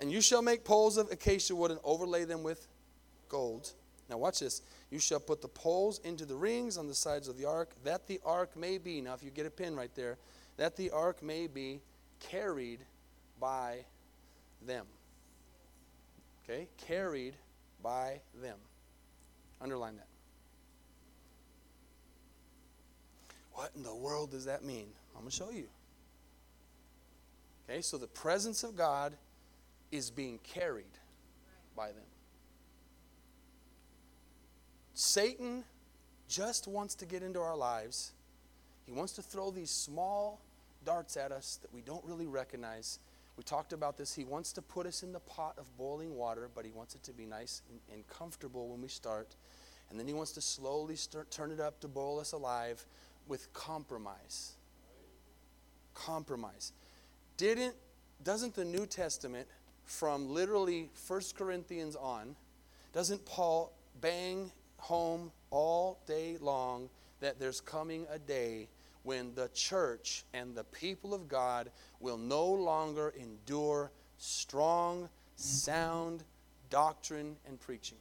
[0.00, 2.66] And you shall make poles of acacia wood and overlay them with
[3.28, 3.72] gold.
[4.10, 4.60] Now, watch this.
[4.90, 8.06] You shall put the poles into the rings on the sides of the ark, that
[8.06, 10.18] the ark may be, now, if you get a pin right there,
[10.58, 11.80] that the ark may be
[12.20, 12.80] carried
[13.40, 13.86] by
[14.66, 14.86] them.
[16.44, 16.68] Okay?
[16.86, 17.34] Carried
[17.82, 18.58] by them.
[19.60, 20.08] Underline that.
[23.52, 24.88] What in the world does that mean?
[25.14, 25.68] I'm going to show you.
[27.68, 29.14] Okay, so the presence of God
[29.90, 30.84] is being carried
[31.76, 32.04] by them.
[34.92, 35.64] Satan
[36.28, 38.12] just wants to get into our lives.
[38.86, 40.40] He wants to throw these small
[40.84, 42.98] darts at us that we don't really recognize.
[43.36, 44.14] We talked about this.
[44.14, 47.02] He wants to put us in the pot of boiling water, but he wants it
[47.04, 49.34] to be nice and, and comfortable when we start.
[49.90, 52.86] And then he wants to slowly start, turn it up to boil us alive
[53.26, 54.52] with compromise.
[55.94, 56.72] Compromise.
[57.36, 57.74] Didn't
[58.22, 59.46] doesn't the New Testament
[59.84, 62.36] from literally 1 Corinthians on,
[62.92, 66.88] doesn't Paul bang home all day long
[67.20, 68.68] that there's coming a day
[69.04, 76.24] when the church and the people of God will no longer endure strong, sound
[76.70, 77.98] doctrine and preaching.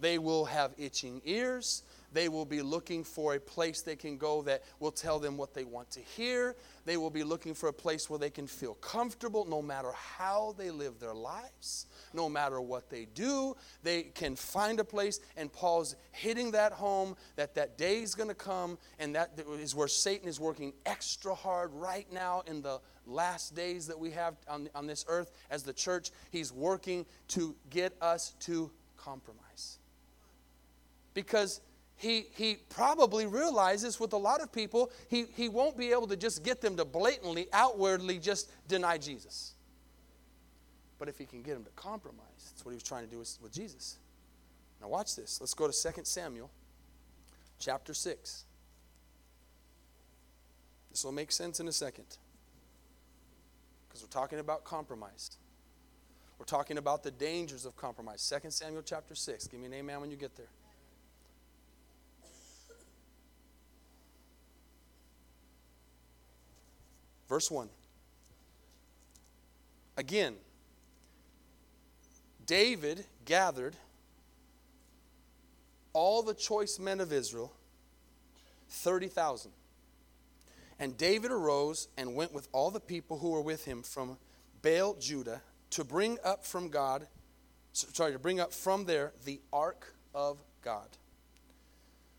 [0.00, 1.82] They will have itching ears.
[2.12, 5.54] They will be looking for a place they can go that will tell them what
[5.54, 6.56] they want to hear.
[6.84, 10.54] They will be looking for a place where they can feel comfortable no matter how
[10.58, 13.56] they live their lives, no matter what they do.
[13.82, 18.28] They can find a place, and Paul's hitting that home that that day is going
[18.28, 22.80] to come, and that is where Satan is working extra hard right now in the
[23.06, 26.10] last days that we have on, on this earth as the church.
[26.30, 29.78] He's working to get us to compromise.
[31.14, 31.60] Because
[32.02, 36.16] he, he probably realizes with a lot of people, he, he won't be able to
[36.16, 39.54] just get them to blatantly, outwardly just deny Jesus.
[40.98, 42.18] But if he can get them to compromise,
[42.50, 43.98] that's what he was trying to do with, with Jesus.
[44.80, 45.40] Now, watch this.
[45.40, 46.50] Let's go to 2 Samuel
[47.60, 48.44] chapter 6.
[50.90, 52.18] This will make sense in a second.
[53.88, 55.36] Because we're talking about compromise.
[56.36, 58.28] We're talking about the dangers of compromise.
[58.42, 59.46] 2 Samuel chapter 6.
[59.46, 60.48] Give me an amen when you get there.
[67.32, 67.66] Verse 1.
[69.96, 70.34] Again,
[72.44, 73.74] David gathered
[75.94, 77.50] all the choice men of Israel,
[78.68, 79.50] 30,000.
[80.78, 84.18] And David arose and went with all the people who were with him from
[84.60, 85.40] Baal, Judah,
[85.70, 87.06] to bring up from God,
[87.72, 90.88] sorry, to bring up from there the ark of God,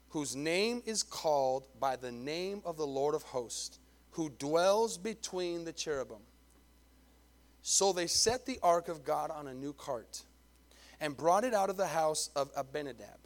[0.09, 3.77] whose name is called by the name of the Lord of hosts
[4.13, 6.21] who dwells between the cherubim.
[7.61, 10.23] So they set the ark of God on a new cart
[10.99, 13.19] and brought it out of the house of Abinadab,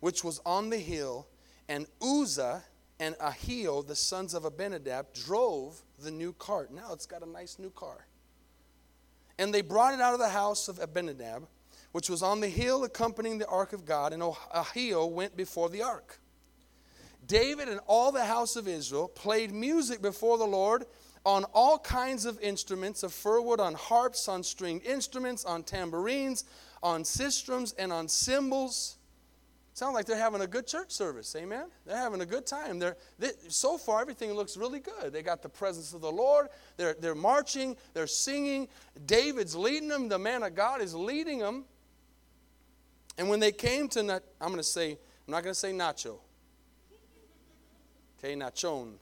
[0.00, 1.26] which was on the hill,
[1.68, 2.62] and Uzzah
[2.98, 6.72] and Ahio, the sons of Abinadab, drove the new cart.
[6.72, 8.06] Now it's got a nice new car.
[9.38, 11.46] And they brought it out of the house of Abinadab,
[11.90, 15.82] which was on the hill accompanying the ark of God, and Ahio went before the
[15.82, 16.20] ark.
[17.26, 20.84] David and all the house of Israel played music before the Lord
[21.24, 26.44] on all kinds of instruments of fir wood, on harps, on stringed instruments, on tambourines,
[26.82, 28.96] on sistrums, and on cymbals.
[29.74, 31.68] Sound like they're having a good church service, amen?
[31.86, 32.78] They're having a good time.
[32.78, 35.12] They're, they, so far, everything looks really good.
[35.12, 36.48] They got the presence of the Lord.
[36.76, 37.76] They're, they're marching.
[37.94, 38.68] They're singing.
[39.06, 40.08] David's leading them.
[40.08, 41.64] The man of God is leading them.
[43.16, 46.18] And when they came to, I'm going to say, I'm not going to say Nacho.
[48.22, 48.92] Okay, Nachon.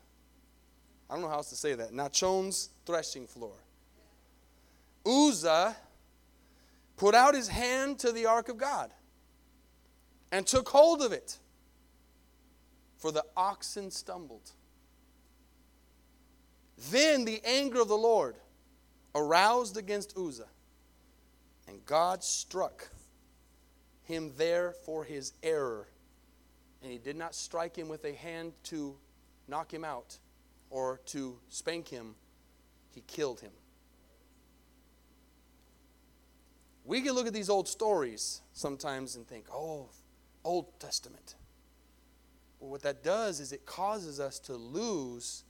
[1.08, 1.92] I don't know how else to say that.
[1.92, 3.56] Nachon's threshing floor.
[5.04, 5.76] Uzzah
[6.96, 8.90] put out his hand to the ark of God
[10.32, 11.38] and took hold of it,
[12.98, 14.52] for the oxen stumbled.
[16.90, 18.36] Then the anger of the Lord
[19.14, 20.48] aroused against Uzzah,
[21.68, 22.88] and God struck
[24.04, 25.88] him there for his error.
[26.82, 28.96] And he did not strike him with a hand to
[29.50, 30.18] knock him out
[30.70, 32.14] or to spank him,
[32.94, 33.50] he killed him.
[36.84, 39.90] We can look at these old stories sometimes and think, oh,
[40.44, 41.34] Old Testament.
[42.60, 45.44] But what that does is it causes us to lose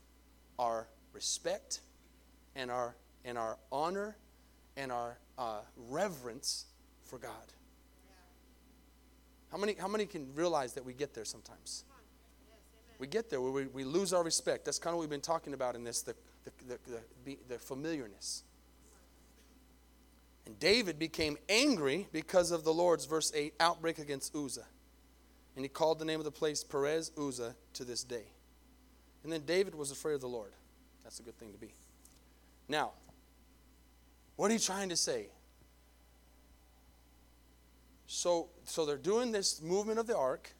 [0.59, 1.81] our respect
[2.57, 4.17] and our, and our honor
[4.77, 6.67] and our uh, reverence
[7.05, 7.33] for God.
[9.51, 11.85] How many, how many can realize that we get there sometimes?
[13.01, 14.67] We get there we, we lose our respect.
[14.67, 17.59] That's kind of what we've been talking about in this the, the, the, the, the
[17.59, 18.45] familiarness.
[20.47, 24.67] And David became angry because of the Lord's, verse 8, outbreak against Uzzah.
[25.57, 28.25] And he called the name of the place Perez Uzzah to this day.
[29.25, 30.53] And then David was afraid of the Lord.
[31.03, 31.73] That's a good thing to be.
[32.69, 32.93] Now,
[34.37, 35.27] what are you trying to say?
[38.07, 40.53] So, so they're doing this movement of the ark,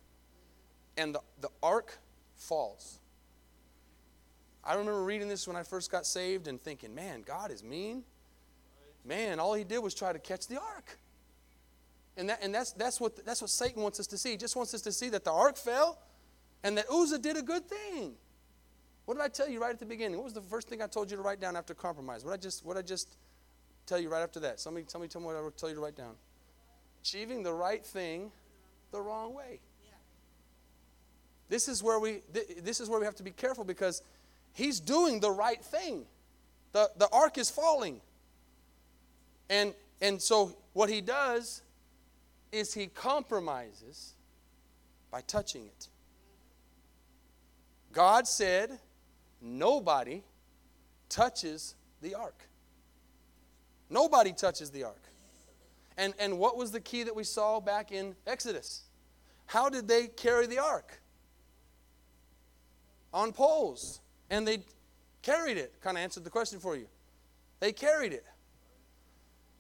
[0.97, 1.99] and the, the ark
[2.41, 2.99] falls.
[4.65, 8.03] I remember reading this when I first got saved and thinking, man, God is mean.
[9.05, 10.99] Man, all he did was try to catch the ark.
[12.17, 14.33] And, that, and that's, that's, what, that's what Satan wants us to see.
[14.33, 15.99] He just wants us to see that the ark fell
[16.63, 18.13] and that Uzzah did a good thing.
[19.07, 20.19] What did I tell you right at the beginning?
[20.19, 22.25] What was the first thing I told you to write down after compromise?
[22.25, 23.17] What I just what I just
[23.87, 24.61] tell you right after that?
[24.61, 26.15] Somebody tell me tell me what I tell you to write down.
[27.03, 28.31] Achieving the right thing
[28.93, 29.61] the wrong way.
[31.51, 32.23] This is where we
[32.63, 34.03] this is where we have to be careful because
[34.55, 36.07] he's doing the right thing.
[36.73, 38.01] The the ark is falling.
[39.51, 41.63] And and so what he does
[42.53, 44.15] is he compromises
[45.11, 45.89] by touching it.
[47.93, 48.79] God said,
[49.43, 50.23] nobody
[51.09, 52.47] touches the ark.
[53.89, 55.03] Nobody touches the ark.
[55.99, 58.85] And, and what was the key that we saw back in Exodus?
[59.47, 61.01] How did they carry the ark?
[63.13, 64.01] On poles.
[64.31, 64.61] And they
[65.23, 65.75] carried it.
[65.81, 66.87] Kind of answered the question for you.
[67.59, 68.25] They carried it.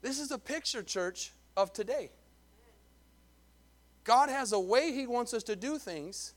[0.02, 2.10] This is a picture, church, of today.
[4.04, 6.32] God has a way He wants us to do things,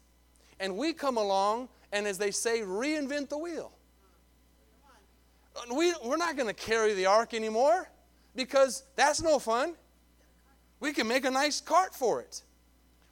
[0.59, 3.71] and we come along and, as they say, reinvent the wheel.
[5.73, 7.87] We, we're not going to carry the ark anymore
[8.35, 9.75] because that's no fun.
[10.79, 12.41] We can make a nice cart for it.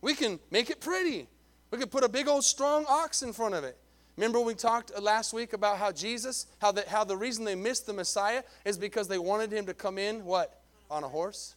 [0.02, 1.28] We can make it pretty.
[1.70, 3.78] We can put a big old strong ox in front of it.
[4.22, 7.56] Remember we talked uh, last week about how Jesus, how the, how the reason they
[7.56, 10.62] missed the Messiah is because they wanted him to come in, what?
[10.92, 11.56] On a horse?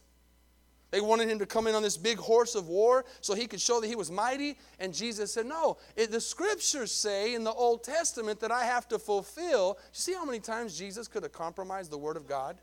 [0.89, 3.61] They wanted him to come in on this big horse of war so he could
[3.61, 4.57] show that he was mighty.
[4.79, 8.87] And Jesus said, No, it, the scriptures say in the Old Testament that I have
[8.87, 9.77] to fulfill.
[9.77, 12.57] You see how many times Jesus could have compromised the Word of God?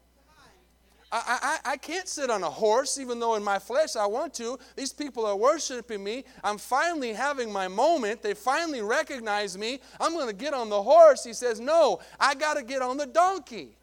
[1.14, 4.32] I, I, I can't sit on a horse, even though in my flesh I want
[4.34, 4.58] to.
[4.76, 6.24] These people are worshiping me.
[6.42, 8.22] I'm finally having my moment.
[8.22, 9.80] They finally recognize me.
[10.00, 11.22] I'm going to get on the horse.
[11.22, 13.76] He says, No, I got to get on the donkey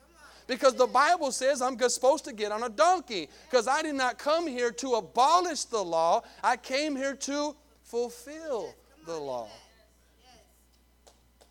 [0.48, 4.18] because the Bible says I'm supposed to get on a donkey because I did not
[4.18, 8.74] come here to abolish the law, I came here to fulfill
[9.06, 9.48] the law.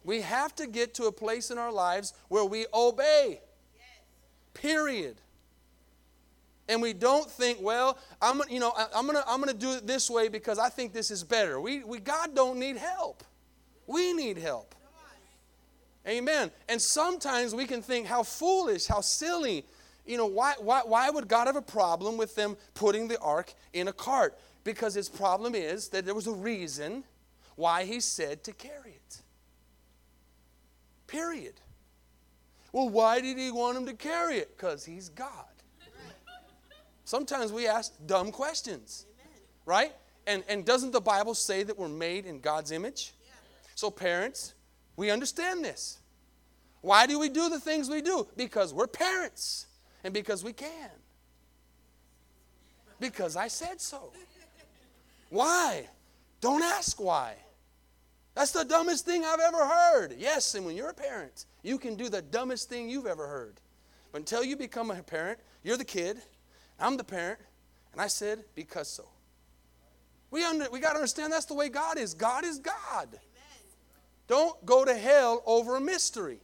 [0.02, 3.40] We have to get to a place in our lives where we obey.
[4.54, 5.16] Period.
[6.68, 10.10] And we don't think, well, I'm you know I'm gonna I'm gonna do it this
[10.10, 11.60] way because I think this is better.
[11.60, 13.24] We, we God don't need help.
[13.86, 14.74] We need help.
[16.06, 16.50] Amen.
[16.68, 19.64] And sometimes we can think how foolish, how silly.
[20.06, 23.52] You know, why, why, why would God have a problem with them putting the ark
[23.74, 24.38] in a cart?
[24.64, 27.04] Because his problem is that there was a reason
[27.56, 29.18] why he said to carry it.
[31.06, 31.54] Period.
[32.72, 34.56] Well, why did he want him to carry it?
[34.56, 35.47] Because he's God.
[37.08, 39.06] Sometimes we ask dumb questions,
[39.64, 39.94] right?
[40.26, 43.14] And, and doesn't the Bible say that we're made in God's image?
[43.74, 44.52] So, parents,
[44.94, 46.00] we understand this.
[46.82, 48.28] Why do we do the things we do?
[48.36, 49.68] Because we're parents
[50.04, 50.90] and because we can.
[53.00, 54.12] Because I said so.
[55.30, 55.88] Why?
[56.42, 57.36] Don't ask why.
[58.34, 60.14] That's the dumbest thing I've ever heard.
[60.18, 63.60] Yes, and when you're a parent, you can do the dumbest thing you've ever heard.
[64.12, 66.18] But until you become a parent, you're the kid,
[66.78, 67.40] I'm the parent,
[67.92, 69.04] and I said, because so.
[70.30, 72.14] We, under, we got to understand that's the way God is.
[72.14, 73.08] God is God.
[74.26, 76.38] Don't go to hell over a mystery.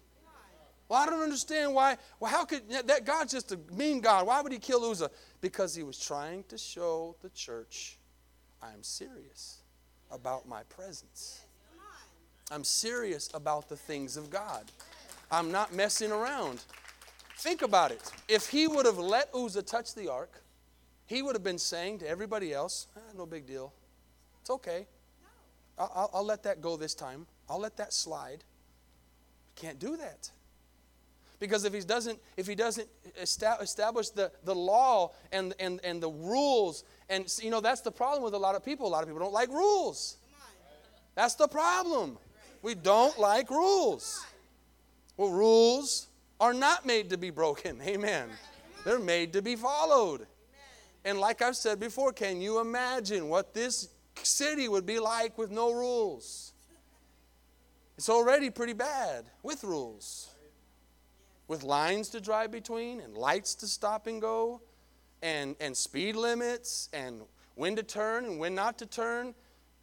[0.88, 1.96] Well, I don't understand why.
[2.20, 4.26] Well, how could that God's just a mean God?
[4.26, 5.10] Why would he kill Uzzah?
[5.40, 7.98] Because he was trying to show the church
[8.62, 9.58] I'm serious
[10.10, 11.40] about my presence.
[12.50, 14.70] I'm serious about the things of God.
[15.30, 16.62] I'm not messing around.
[17.44, 18.00] Think about it.
[18.26, 20.42] If he would have let Uzzah touch the ark,
[21.04, 23.70] he would have been saying to everybody else, eh, no big deal.
[24.40, 24.86] It's okay.
[25.78, 27.26] I'll, I'll, let that go this time.
[27.50, 28.44] I'll let that slide.
[29.56, 30.30] Can't do that.
[31.38, 32.88] Because if he doesn't, if he doesn't
[33.20, 38.22] establish the, the law and, and, and the rules, and you know, that's the problem
[38.22, 38.86] with a lot of people.
[38.86, 40.16] A lot of people don't like rules.
[41.14, 42.16] That's the problem.
[42.62, 44.24] We don't like rules.
[45.18, 46.08] Well, rules
[46.40, 47.80] are not made to be broken.
[47.86, 48.28] Amen.
[48.84, 50.26] They're made to be followed.
[51.04, 53.88] And like I've said before, can you imagine what this
[54.22, 56.52] city would be like with no rules?
[57.96, 60.34] It's already pretty bad with rules
[61.46, 64.60] with lines to drive between and lights to stop and go
[65.22, 67.22] and, and speed limits and
[67.54, 69.34] when to turn and when not to turn.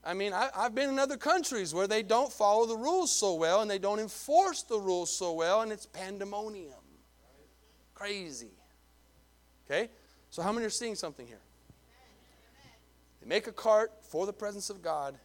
[0.04, 3.36] I mean, I, have been in other countries where they don't follow the rules so
[3.36, 6.74] well and they don't enforce the rules so well, and it's pandemonium.
[7.94, 8.52] Crazy.
[9.66, 9.90] Okay?
[10.32, 11.42] So, how many are seeing something here?
[13.22, 15.20] They make a cart for the presence of God,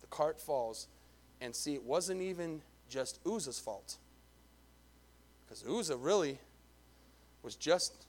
[0.00, 0.86] the cart falls,
[1.40, 3.96] and see, it wasn't even just Uzzah's fault.
[5.44, 6.38] Because Uzzah really
[7.42, 8.06] was just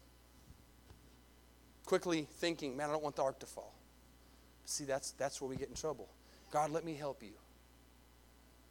[1.85, 3.73] quickly thinking, man, I don't want the ark to fall.
[4.65, 6.07] See, that's, that's where we get in trouble.
[6.51, 7.33] God, let me help you.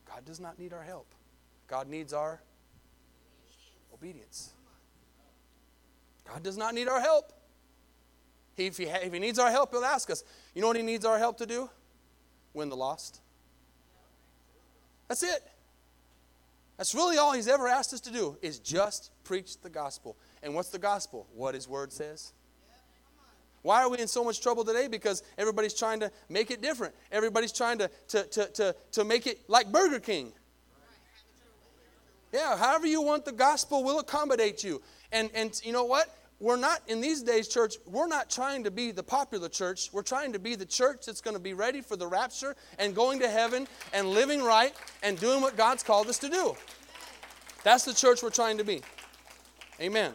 [0.07, 1.07] God does not need our help.
[1.69, 2.41] God needs our
[3.93, 4.51] obedience.
[6.27, 7.33] God does not need our help.
[8.57, 10.25] He, if, he, if he needs our help, he'll ask us.
[10.55, 11.71] You know what he needs our help to do?
[12.53, 13.21] Win the lost.
[15.09, 15.43] That's it.
[16.77, 20.17] That's really all he's ever asked us to do is just preach the gospel.
[20.43, 21.27] And what's the gospel?
[21.35, 22.33] What his word says.
[23.63, 24.89] Why are we in so much trouble today?
[24.89, 26.95] Because everybody's trying to make it different.
[27.13, 30.33] Everybody's trying to, to, to, to, to make it like Burger King.
[32.33, 34.81] Yeah, however you want the gospel will accommodate you.
[35.13, 36.17] And, and you know what?
[36.39, 39.91] We're not, in these days, church, we're not trying to be the popular church.
[39.93, 42.95] We're trying to be the church that's going to be ready for the rapture and
[42.95, 46.57] going to heaven and living right and doing what God's called us to do.
[47.63, 48.81] That's the church we're trying to be.
[49.83, 50.15] Amen.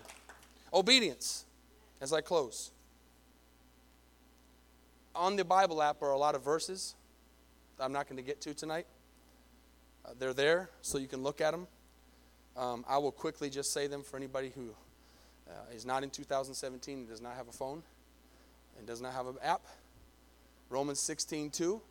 [0.74, 1.46] Obedience,
[2.02, 2.72] as I close.
[5.16, 6.96] On the Bible app are a lot of verses
[7.80, 8.86] I'm not going to get to tonight.
[10.06, 11.68] Uh, they're there so you can look at them.
[12.56, 14.70] Um, I will quickly just say them for anybody who
[15.50, 17.84] uh, is not in 2017 and does not have a phone
[18.78, 19.62] and does not have an app.
[20.70, 21.82] Romans 16 2.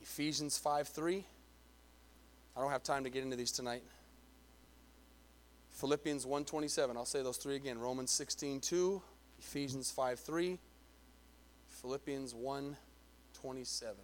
[0.00, 1.24] Ephesians 5 3.
[2.56, 3.82] I don't have time to get into these tonight.
[5.78, 6.96] Philippians 1:27.
[6.96, 7.78] I'll say those three again.
[7.78, 9.00] Romans 16:2,
[9.38, 10.58] Ephesians 5:3,
[11.80, 13.94] Philippians 1:27.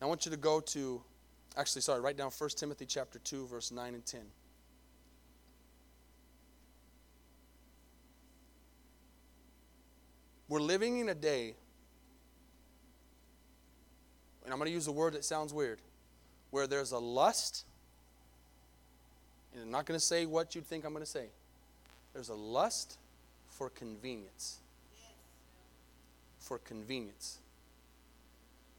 [0.00, 1.02] I want you to go to
[1.56, 4.20] actually sorry, write down 1 Timothy chapter 2 verse 9 and 10.
[10.48, 11.56] We're living in a day
[14.44, 15.80] and I'm going to use a word that sounds weird,
[16.52, 17.64] where there's a lust,
[19.52, 21.30] and I'm not going to say what you'd think I'm going to say.
[22.16, 22.96] There's a lust
[23.46, 24.60] for convenience.
[26.38, 27.40] For convenience.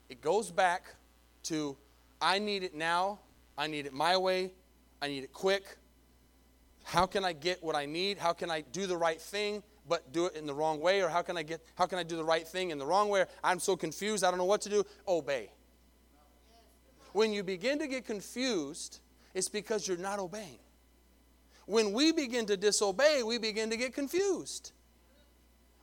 [0.10, 0.96] It goes back
[1.44, 1.78] to
[2.20, 3.20] I need it now,
[3.56, 4.50] I need it my way,
[5.04, 5.78] I need it quick.
[6.84, 8.18] How can I get what I need?
[8.18, 9.62] How can I do the right thing?
[9.90, 12.04] but do it in the wrong way or how can i get how can i
[12.04, 14.60] do the right thing in the wrong way i'm so confused i don't know what
[14.60, 15.50] to do obey
[17.14, 19.00] when you begin to get confused,
[19.34, 20.60] it's because you're not obeying.
[21.68, 24.72] When we begin to disobey, we begin to get confused.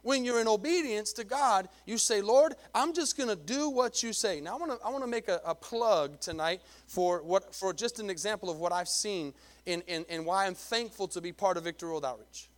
[0.02, 4.02] When you're in obedience to God, you say, Lord, I'm just going to do what
[4.02, 4.40] you say.
[4.40, 8.00] Now, I want to I wanna make a, a, plug tonight for, what, for just
[8.00, 9.32] an example of what I've seen
[9.66, 12.50] and in, in why I'm thankful to be part of Victory World Outreach.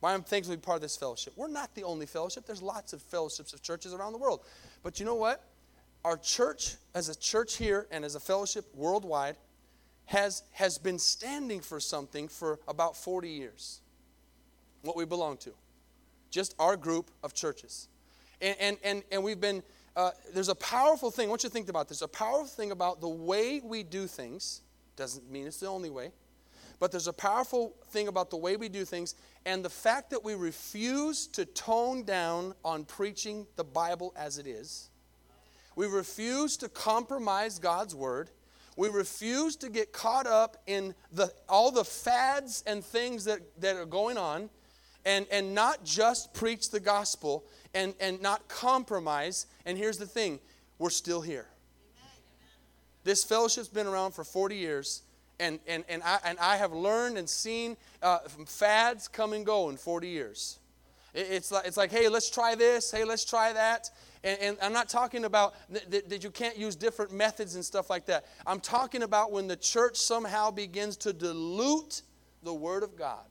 [0.00, 1.34] Why I'm thankful to be part of this fellowship.
[1.36, 4.40] We're not the only fellowship, there's lots of fellowships of churches around the world.
[4.82, 5.44] But you know what?
[6.04, 9.36] our church, as a church here and as a fellowship worldwide,
[10.06, 13.80] has, has been standing for something for about 40 years.
[14.82, 15.52] What we belong to.
[16.30, 17.88] Just our group of churches.
[18.40, 19.62] And, and, and, and we've been,
[19.96, 22.02] uh, there's a powerful thing, I want you to think about this.
[22.02, 24.62] A powerful thing about the way we do things,
[24.96, 26.10] doesn't mean it's the only way,
[26.80, 29.14] but there's a powerful thing about the way we do things
[29.46, 34.46] and the fact that we refuse to tone down on preaching the Bible as it
[34.46, 34.90] is
[35.76, 38.30] we refuse to compromise God's word.
[38.76, 43.76] We refuse to get caught up in the, all the fads and things that, that
[43.76, 44.48] are going on
[45.04, 47.44] and, and not just preach the gospel
[47.74, 49.46] and, and not compromise.
[49.66, 50.40] And here's the thing
[50.78, 51.46] we're still here.
[53.04, 55.02] This fellowship's been around for 40 years,
[55.40, 59.70] and, and, and, I, and I have learned and seen uh, fads come and go
[59.70, 60.58] in 40 years.
[61.14, 63.90] It, it's, like, it's like, hey, let's try this, hey, let's try that.
[64.24, 65.54] And, and I'm not talking about
[65.90, 68.26] th- that you can't use different methods and stuff like that.
[68.46, 72.02] I'm talking about when the church somehow begins to dilute
[72.42, 73.24] the Word of God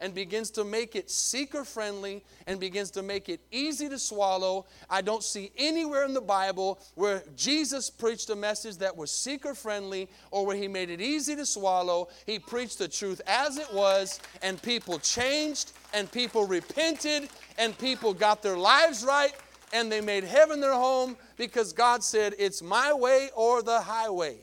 [0.00, 4.66] and begins to make it seeker friendly and begins to make it easy to swallow.
[4.90, 9.54] I don't see anywhere in the Bible where Jesus preached a message that was seeker
[9.54, 12.08] friendly or where he made it easy to swallow.
[12.26, 17.28] He preached the truth as it was, and people changed, and people repented,
[17.58, 19.32] and people got their lives right,
[19.72, 24.38] and they made heaven their home because God said, It's my way or the highway.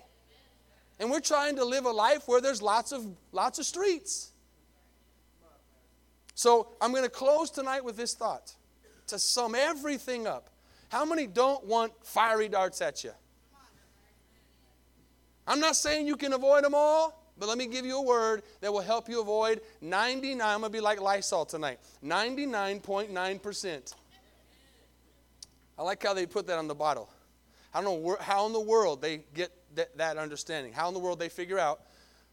[1.00, 4.32] And we're trying to live a life where there's lots of lots of streets.
[6.36, 8.54] So I'm going to close tonight with this thought
[9.08, 10.50] to sum everything up.
[10.90, 13.12] How many don't want fiery darts at you?
[15.46, 18.44] I'm not saying you can avoid them all, but let me give you a word
[18.62, 20.42] that will help you avoid 99.
[20.42, 23.94] I'm going to be like Lysol tonight 99.9%.
[25.78, 27.10] I like how they put that on the bottle.
[27.74, 31.00] I don't know how in the world they get that, that understanding, how in the
[31.00, 31.82] world they figure out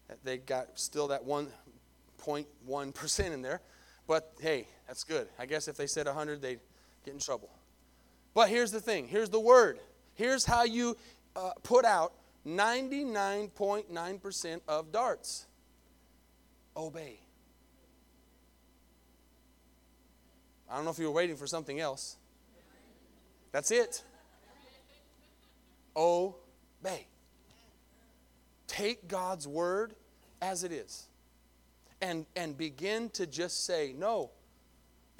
[0.08, 3.60] that they got still that 1.1% in there.
[4.06, 5.28] But hey, that's good.
[5.38, 6.60] I guess if they said 100, they'd
[7.04, 7.50] get in trouble.
[8.34, 9.78] But here's the thing here's the word.
[10.14, 10.96] Here's how you
[11.34, 12.12] uh, put out
[12.46, 15.46] 99.9% of darts
[16.76, 17.20] obey.
[20.70, 22.18] I don't know if you were waiting for something else.
[23.52, 24.04] That's it.
[25.96, 27.06] Obey.
[28.68, 29.94] Take God's word
[30.40, 31.08] as it is
[32.00, 34.30] and, and begin to just say, no,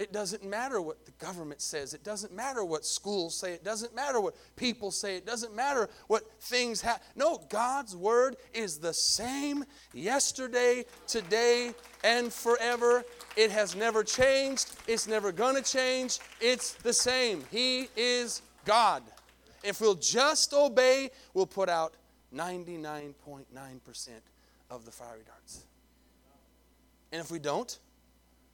[0.01, 1.93] it doesn't matter what the government says.
[1.93, 3.53] It doesn't matter what schools say.
[3.53, 5.17] It doesn't matter what people say.
[5.17, 7.07] It doesn't matter what things happen.
[7.17, 13.05] No, God's word is the same yesterday, today, and forever.
[13.37, 14.75] It has never changed.
[14.89, 16.19] It's never going to change.
[16.41, 17.45] It's the same.
[17.51, 19.03] He is God.
[19.63, 21.93] If we'll just obey, we'll put out
[22.35, 23.45] 99.9%
[24.71, 25.65] of the fiery darts.
[27.13, 27.79] And if we don't,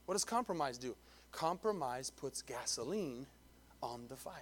[0.06, 0.96] what does compromise do?
[1.36, 3.26] Compromise puts gasoline
[3.82, 4.32] on the fire.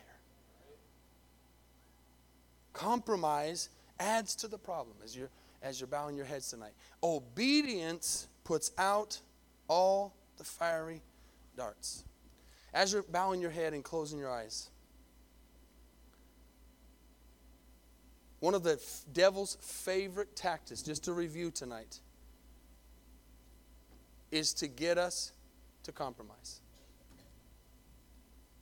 [2.72, 3.68] Compromise
[3.99, 5.28] adds to the problem as you're,
[5.61, 6.74] as you're bowing your heads tonight.
[7.03, 9.18] Obedience puts out
[9.66, 11.03] all the fiery
[11.57, 12.05] darts.
[12.72, 14.70] As you're bowing your head and closing your eyes,
[18.38, 18.80] one of the
[19.12, 21.99] devil's favorite tactics, just to review tonight,
[24.30, 25.32] is to get us
[25.82, 26.61] to compromise.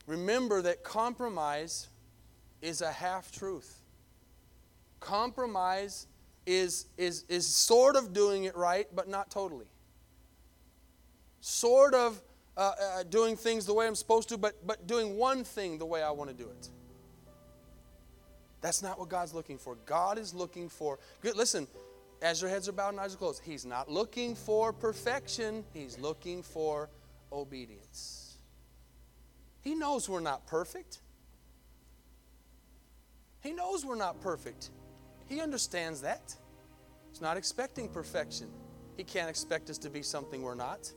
[0.07, 1.89] Remember that compromise
[2.61, 3.79] is a half truth.
[5.01, 6.07] Compromise
[6.47, 9.67] is, is, is sort of doing it right, but not totally.
[11.41, 12.21] Sort of
[12.57, 15.87] uh, uh, doing things the way I'm supposed to, but, but doing one thing the
[15.87, 16.69] way I want to do it.
[18.61, 19.77] That's not what God's looking for.
[19.87, 21.67] God is looking for, good, listen,
[22.21, 25.99] as your heads are bowed and eyes are closed, He's not looking for perfection, He's
[25.99, 26.89] looking for
[27.33, 28.22] obedience.
[29.63, 30.99] He knows we're not perfect.
[33.41, 34.71] He knows we're not perfect.
[35.29, 36.35] He understands that.
[37.11, 38.49] He's not expecting perfection.
[38.97, 40.93] He can't expect us to be something we're not.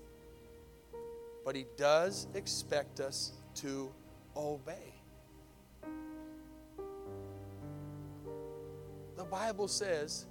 [1.43, 3.91] But He does expect us to
[4.35, 4.93] obey.
[9.15, 10.25] The Bible says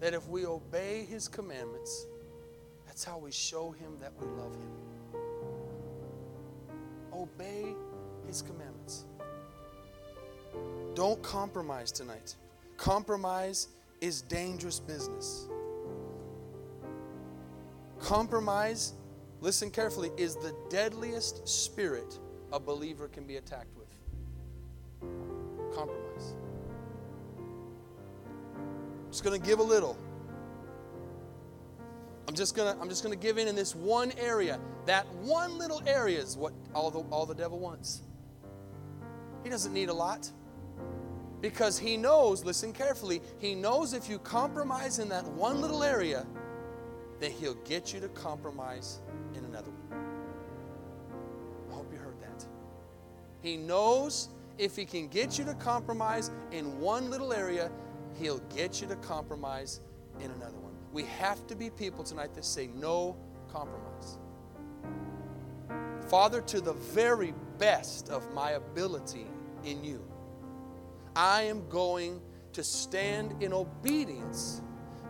[0.00, 2.06] that if we obey His commandments,
[2.86, 4.79] that's how we show Him that we love Him
[7.20, 7.74] obey
[8.26, 9.04] his commandments.
[10.94, 12.34] Don't compromise tonight.
[12.76, 13.68] Compromise
[14.00, 15.48] is dangerous business.
[18.00, 18.94] Compromise,
[19.40, 22.18] listen carefully, is the deadliest spirit
[22.52, 23.86] a believer can be attacked with.
[25.74, 26.34] Compromise.
[28.56, 29.96] I'm just going to give a little.
[32.30, 34.60] I'm just gonna I'm just gonna give in in this one area.
[34.86, 38.02] That one little area is what all the all the devil wants.
[39.42, 40.30] He doesn't need a lot.
[41.40, 46.24] Because he knows, listen carefully, he knows if you compromise in that one little area,
[47.18, 49.00] then he'll get you to compromise
[49.34, 50.00] in another one.
[51.68, 52.46] I hope you heard that.
[53.42, 57.72] He knows if he can get you to compromise in one little area,
[58.20, 59.80] he'll get you to compromise
[60.20, 60.70] in another one.
[60.92, 63.16] We have to be people tonight that say no
[63.52, 64.18] compromise.
[66.08, 69.26] Father, to the very best of my ability
[69.64, 70.02] in you,
[71.14, 72.20] I am going
[72.52, 74.62] to stand in obedience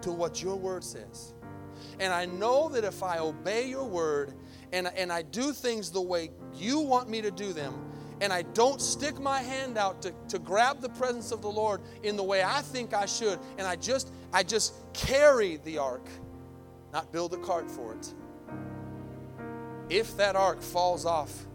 [0.02, 1.34] to what your word says.
[1.98, 4.34] And I know that if I obey your word
[4.72, 7.89] and, and I do things the way you want me to do them,
[8.20, 11.80] and I don't stick my hand out to, to grab the presence of the Lord
[12.02, 16.06] in the way I think I should, and I just I just carry the ark,
[16.92, 18.14] not build a cart for it.
[19.88, 21.46] If that ark falls off,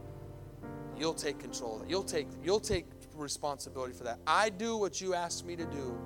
[0.98, 1.90] you'll take control of it.
[1.90, 2.86] You'll take, you'll take
[3.16, 4.20] responsibility for that.
[4.28, 5.98] I do what you asked me to do,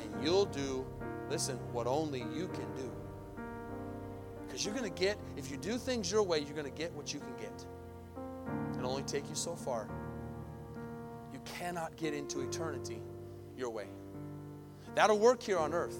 [0.00, 0.86] and you'll do,
[1.28, 2.92] listen, what only you can do.
[4.46, 7.18] Because you're to get, if you do things your way, you're to get what you
[7.18, 7.66] can get.
[8.84, 9.88] It'll only take you so far.
[11.32, 13.00] You cannot get into eternity
[13.56, 13.86] your way.
[14.94, 15.96] That'll work here on earth.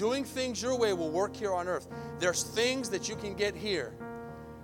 [0.00, 1.86] doing things your way will work here on earth.
[2.20, 3.92] There's things that you can get here.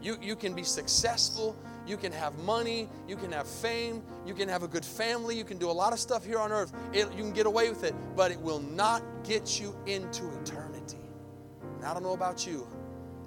[0.00, 1.54] You, you can be successful,
[1.86, 5.44] you can have money, you can have fame, you can have a good family, you
[5.44, 6.72] can do a lot of stuff here on earth.
[6.94, 11.04] It, you can get away with it, but it will not get you into eternity.
[11.76, 12.66] And I don't know about you,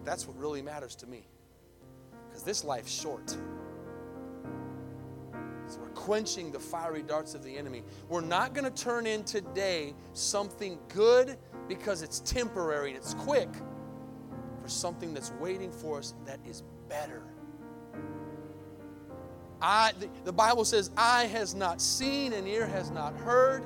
[0.03, 1.27] that's what really matters to me.
[2.39, 3.29] Because this life's short.
[5.67, 7.83] So we're quenching the fiery darts of the enemy.
[8.07, 11.37] We're not going to turn in today something good
[11.67, 13.49] because it's temporary and it's quick
[14.61, 17.23] for something that's waiting for us that is better.
[19.61, 23.65] I, the, the Bible says, eye has not seen and ear has not heard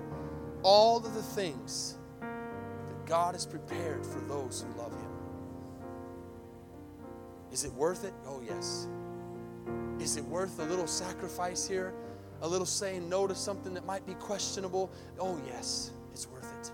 [0.64, 5.03] all of the things that God has prepared for those who love Him.
[7.54, 8.14] Is it worth it?
[8.26, 8.88] Oh, yes.
[10.00, 11.94] Is it worth a little sacrifice here?
[12.42, 14.92] A little saying no to something that might be questionable?
[15.20, 16.72] Oh, yes, it's worth it.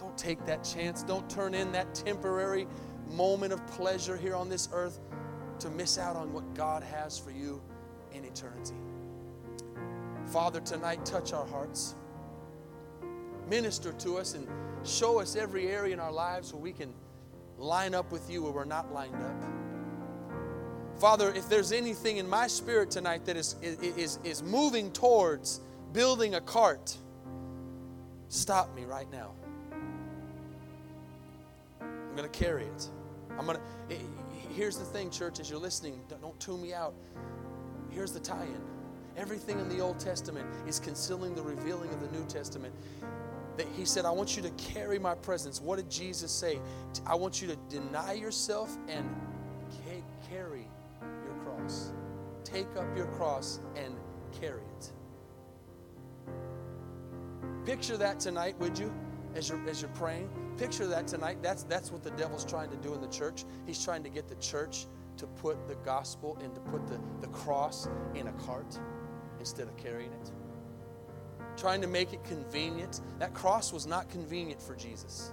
[0.00, 1.04] Don't take that chance.
[1.04, 2.66] Don't turn in that temporary
[3.08, 4.98] moment of pleasure here on this earth
[5.60, 7.62] to miss out on what God has for you
[8.12, 8.74] in eternity.
[10.26, 11.94] Father, tonight touch our hearts.
[13.48, 14.48] Minister to us and
[14.82, 16.92] show us every area in our lives where we can
[17.56, 19.61] line up with you where we're not lined up.
[21.02, 25.60] Father, if there's anything in my spirit tonight that is, is, is moving towards
[25.92, 26.96] building a cart,
[28.28, 29.32] stop me right now.
[31.80, 32.88] I'm going to carry it.
[33.36, 33.96] I'm going to.
[34.54, 36.94] Here's the thing, church, as you're listening, don't tune me out.
[37.90, 38.60] Here's the tie in
[39.16, 42.72] everything in the Old Testament is concealing the revealing of the New Testament.
[43.56, 45.60] That he said, I want you to carry my presence.
[45.60, 46.60] What did Jesus say?
[47.04, 49.10] I want you to deny yourself and
[51.72, 51.92] cross.
[52.44, 53.96] Take up your cross and
[54.40, 54.92] carry it.
[57.64, 58.92] Picture that tonight, would you,
[59.34, 60.28] as you're, as you're praying?
[60.58, 61.38] Picture that tonight.
[61.42, 63.44] That's, that's what the devil's trying to do in the church.
[63.66, 67.28] He's trying to get the church to put the gospel and to put the, the
[67.28, 68.78] cross in a cart
[69.38, 70.30] instead of carrying it.
[71.56, 73.00] Trying to make it convenient.
[73.18, 75.32] That cross was not convenient for Jesus.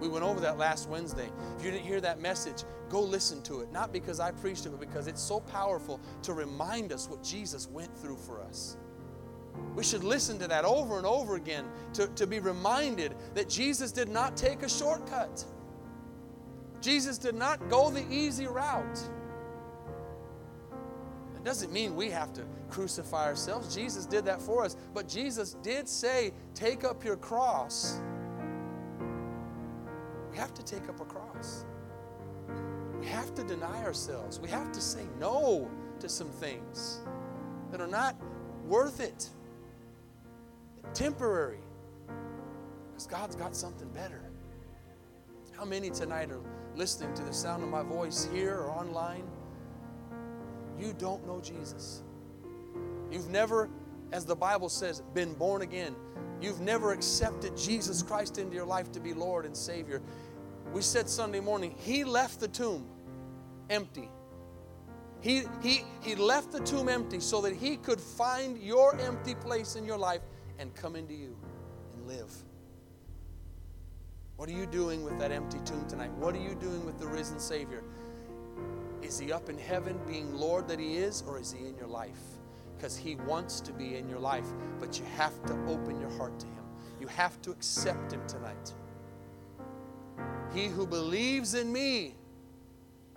[0.00, 1.28] We went over that last Wednesday.
[1.58, 3.72] If you didn't hear that message, go listen to it.
[3.72, 7.68] Not because I preached it, but because it's so powerful to remind us what Jesus
[7.68, 8.76] went through for us.
[9.74, 13.92] We should listen to that over and over again to, to be reminded that Jesus
[13.92, 15.44] did not take a shortcut.
[16.80, 19.00] Jesus did not go the easy route.
[21.36, 23.74] It doesn't mean we have to crucify ourselves.
[23.74, 24.76] Jesus did that for us.
[24.94, 28.00] But Jesus did say, Take up your cross.
[30.38, 31.64] We have to take up a cross.
[33.00, 34.38] We have to deny ourselves.
[34.38, 35.68] We have to say no
[35.98, 37.00] to some things
[37.72, 38.14] that are not
[38.64, 39.30] worth it,
[40.94, 41.58] temporary,
[42.86, 44.30] because God's got something better.
[45.56, 46.40] How many tonight are
[46.76, 49.24] listening to the sound of my voice here or online?
[50.78, 52.04] you don't know Jesus.
[53.10, 53.68] You've never,
[54.12, 55.96] as the Bible says, been born again.
[56.40, 60.00] You've never accepted Jesus Christ into your life to be Lord and Savior.
[60.72, 62.86] We said Sunday morning, He left the tomb
[63.70, 64.10] empty.
[65.20, 69.76] He, he, he left the tomb empty so that He could find your empty place
[69.76, 70.22] in your life
[70.58, 71.36] and come into you
[71.94, 72.32] and live.
[74.36, 76.12] What are you doing with that empty tomb tonight?
[76.12, 77.82] What are you doing with the risen Savior?
[79.02, 81.88] Is he up in heaven being Lord that he is, or is he in your
[81.88, 82.20] life?
[82.76, 84.46] Because he wants to be in your life,
[84.78, 86.64] but you have to open your heart to him.
[87.00, 88.74] You have to accept him tonight.
[90.54, 92.14] He who believes in me,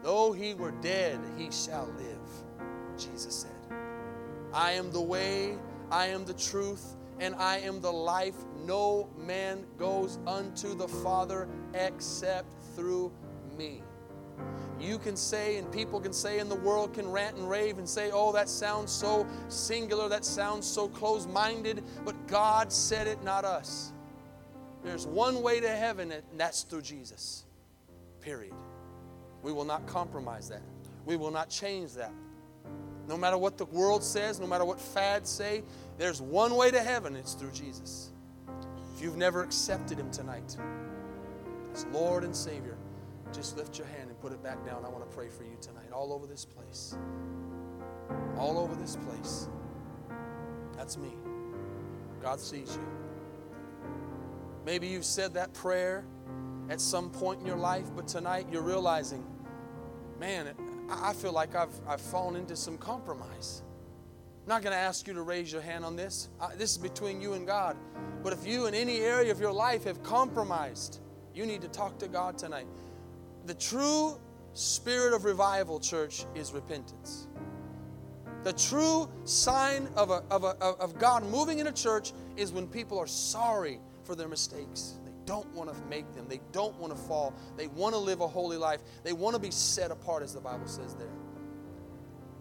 [0.03, 3.77] though he were dead, he shall live, Jesus said.
[4.53, 5.57] I am the way,
[5.89, 8.35] I am the truth, and I am the life.
[8.65, 13.11] No man goes unto the Father except through
[13.57, 13.83] me
[14.81, 17.87] you can say and people can say and the world can rant and rave and
[17.87, 23.23] say, oh, that sounds so singular, that sounds so close minded, but God said it,
[23.23, 23.93] not us.
[24.83, 27.45] There's one way to heaven, and that's through Jesus.
[28.21, 28.53] Period.
[29.43, 30.61] We will not compromise that.
[31.05, 32.13] We will not change that.
[33.07, 35.63] No matter what the world says, no matter what fads say,
[35.97, 38.11] there's one way to heaven, it's through Jesus.
[38.95, 40.55] If you've never accepted Him tonight
[41.73, 42.77] as Lord and Savior,
[43.33, 44.83] just lift your hand and put it back down.
[44.85, 46.95] I want to pray for you tonight, all over this place.
[48.37, 49.47] All over this place.
[50.77, 51.13] That's me.
[52.21, 53.00] God sees you.
[54.65, 56.05] Maybe you've said that prayer
[56.69, 59.25] at some point in your life, but tonight you're realizing,
[60.19, 60.53] man,
[60.89, 63.63] I feel like I've, I've fallen into some compromise.
[64.43, 66.29] I'm not going to ask you to raise your hand on this.
[66.39, 67.77] Uh, this is between you and God.
[68.23, 70.99] But if you in any area of your life have compromised,
[71.33, 72.67] You need to talk to God tonight.
[73.45, 74.19] The true
[74.53, 77.27] spirit of revival, church, is repentance.
[78.43, 82.67] The true sign of, a, of, a, of God moving in a church is when
[82.67, 84.99] people are sorry for their mistakes.
[85.05, 88.21] They don't want to make them, they don't want to fall, they want to live
[88.21, 91.07] a holy life, they want to be set apart, as the Bible says there.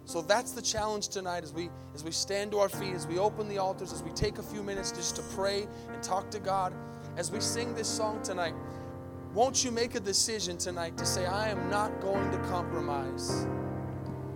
[0.05, 3.19] So that's the challenge tonight as we as we stand to our feet, as we
[3.19, 6.41] open the altars, as we take a few minutes just to pray and talk to
[6.41, 6.73] God,
[7.17, 8.55] as we sing this song tonight.
[9.35, 13.47] Won't you make a decision tonight to say, I am not going to compromise?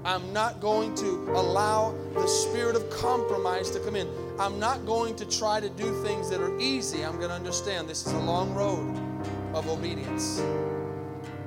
[0.04, 4.06] I'm not going to allow the spirit of compromise to come in.
[4.38, 7.02] I'm not going to try to do things that are easy.
[7.02, 8.94] I'm going to understand this is a long road
[9.54, 10.42] of obedience.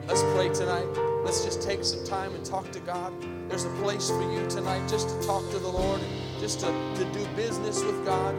[0.07, 0.87] Let's pray tonight.
[1.23, 3.13] Let's just take some time and talk to God.
[3.47, 6.01] There's a place for you tonight just to talk to the Lord,
[6.39, 8.33] just to, to do business with God.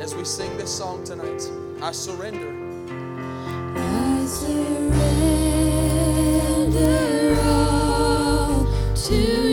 [0.00, 1.48] As we sing this song tonight,
[1.80, 2.48] I surrender.
[3.76, 5.27] I surrender
[9.08, 9.47] to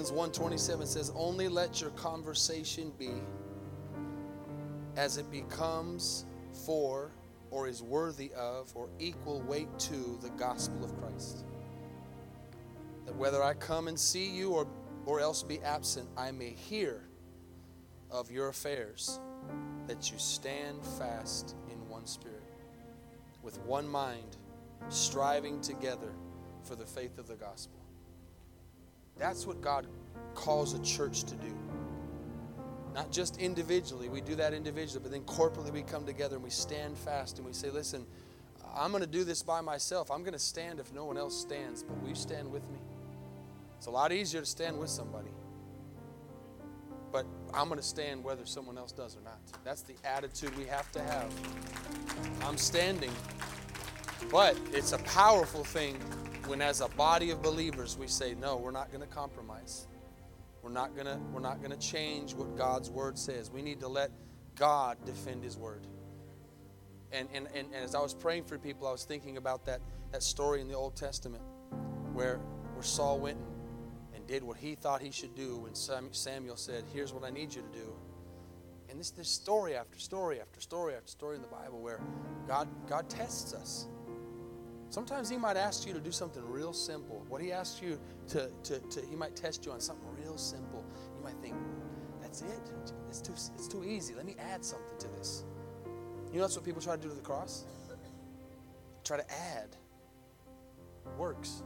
[0.00, 3.12] Philippians 1:27 says, "Only let your conversation be
[4.96, 6.24] as it becomes
[6.64, 7.10] for
[7.50, 11.44] or is worthy of or equal weight to the gospel of Christ.
[13.04, 14.66] That whether I come and see you or,
[15.04, 17.06] or else be absent, I may hear
[18.10, 19.20] of your affairs,
[19.86, 22.42] that you stand fast in one spirit,
[23.42, 24.38] with one mind,
[24.88, 26.14] striving together
[26.62, 27.79] for the faith of the gospel.
[29.20, 29.86] That's what God
[30.34, 31.54] calls a church to do.
[32.94, 36.50] Not just individually, we do that individually, but then corporately we come together and we
[36.50, 38.04] stand fast and we say, listen,
[38.74, 40.10] I'm going to do this by myself.
[40.10, 42.78] I'm going to stand if no one else stands, but will you stand with me?
[43.76, 45.30] It's a lot easier to stand with somebody.
[47.12, 49.38] But I'm going to stand whether someone else does or not.
[49.64, 51.32] That's the attitude we have to have.
[52.42, 53.12] I'm standing.
[54.30, 55.98] But it's a powerful thing
[56.50, 59.86] when, as a body of believers, we say, no, we're not going to compromise.
[60.62, 63.50] We're not gonna we're not gonna change what God's word says.
[63.50, 64.10] We need to let
[64.56, 65.86] God defend his word.
[67.12, 69.80] And, and, and, and as I was praying for people, I was thinking about that,
[70.12, 71.42] that story in the Old Testament
[72.12, 72.36] where,
[72.74, 76.84] where Saul went and, and did what he thought he should do when Samuel said,
[76.92, 77.94] Here's what I need you to do.
[78.90, 82.00] And this, this story after story after story after story in the Bible where
[82.48, 83.86] God, God tests us.
[84.90, 87.24] Sometimes He might ask you to do something real simple.
[87.28, 90.84] What He asks you to, to, to He might test you on something real simple.
[91.16, 91.54] You might think,
[92.20, 92.72] that's it?
[93.08, 94.14] It's too, it's too easy.
[94.14, 95.44] Let me add something to this.
[96.32, 97.64] You know that's what people try to do to the cross?
[99.02, 99.76] Try to add
[101.18, 101.62] works.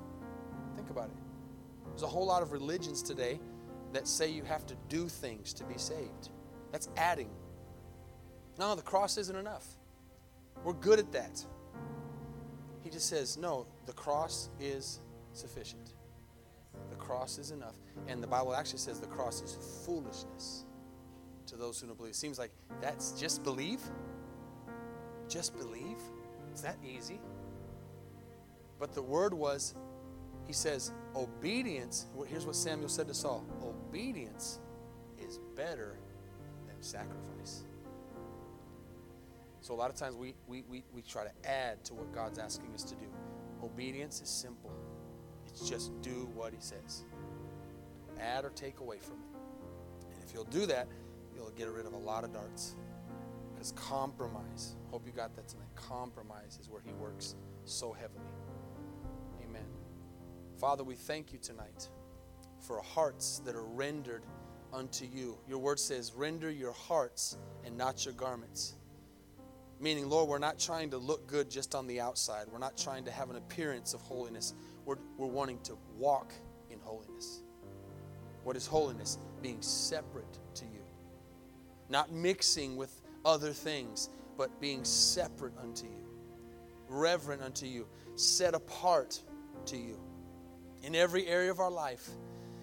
[0.75, 1.17] Think about it.
[1.91, 3.41] There's a whole lot of religions today
[3.93, 6.31] that say you have to do things to be saved.
[6.73, 7.31] That's adding.
[8.59, 9.67] No, the cross isn't enough.
[10.65, 11.45] We're good at that.
[12.95, 15.01] Just says, no, the cross is
[15.33, 15.95] sufficient.
[16.91, 17.75] The cross is enough.
[18.07, 20.65] And the Bible actually says the cross is foolishness
[21.49, 22.13] to those who don't believe.
[22.13, 23.81] It seems like that's just believe.
[25.29, 25.99] Just believe.
[26.55, 27.21] Is that easy?
[28.79, 29.75] But the word was,
[30.47, 32.07] he says, obedience.
[32.29, 34.61] Here's what Samuel said to Saul obedience
[35.19, 35.99] is better
[36.69, 37.34] than sacrifice.
[39.65, 42.39] So a lot of times we, we, we, we try to add to what God's
[42.39, 43.07] asking us to do.
[43.63, 44.71] Obedience is simple.
[45.47, 47.05] It's just do what he says.
[48.21, 50.13] Add or take away from it.
[50.13, 50.87] And if you'll do that,
[51.35, 52.77] you'll get rid of a lot of darts.
[53.55, 55.69] Because compromise, hope you got that tonight.
[55.77, 57.35] Compromise is where he works
[57.65, 58.21] so heavily.
[59.43, 59.65] Amen.
[60.61, 61.89] Father, we thank you tonight
[62.61, 64.25] for hearts that are rendered
[64.75, 65.39] unto you.
[65.49, 68.75] Your word says, render your hearts and not your garments.
[69.81, 72.47] Meaning, Lord, we're not trying to look good just on the outside.
[72.51, 74.55] We're not trying to have an appearance of holiness.
[74.85, 76.33] We're, we're wanting to walk
[76.71, 77.43] in holiness.
[78.45, 79.19] What is holiness?
[79.43, 80.83] Being separate to you.
[81.89, 86.07] Not mixing with other things, but being separate unto you.
[86.89, 87.87] Reverent unto you.
[88.15, 89.21] Set apart
[89.67, 89.99] to you.
[90.83, 92.09] In every area of our life.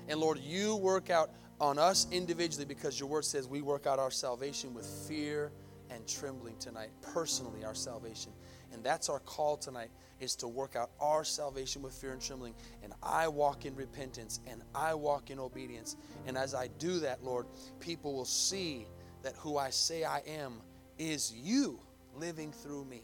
[0.07, 3.99] And Lord, you work out on us individually because your word says we work out
[3.99, 5.51] our salvation with fear
[5.93, 8.31] and trembling tonight, personally, our salvation.
[8.73, 9.89] And that's our call tonight
[10.19, 12.53] is to work out our salvation with fear and trembling.
[12.83, 15.97] And I walk in repentance and I walk in obedience.
[16.25, 17.47] And as I do that, Lord,
[17.79, 18.87] people will see
[19.23, 20.61] that who I say I am
[20.97, 21.79] is you
[22.15, 23.03] living through me.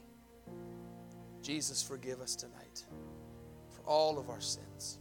[1.42, 2.84] Jesus, forgive us tonight
[3.72, 5.00] for all of our sins.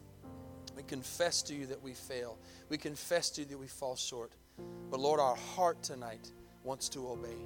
[0.77, 2.39] We confess to you that we fail.
[2.69, 4.33] We confess to you that we fall short.
[4.91, 6.31] But Lord, our heart tonight
[6.65, 7.37] wants to obey.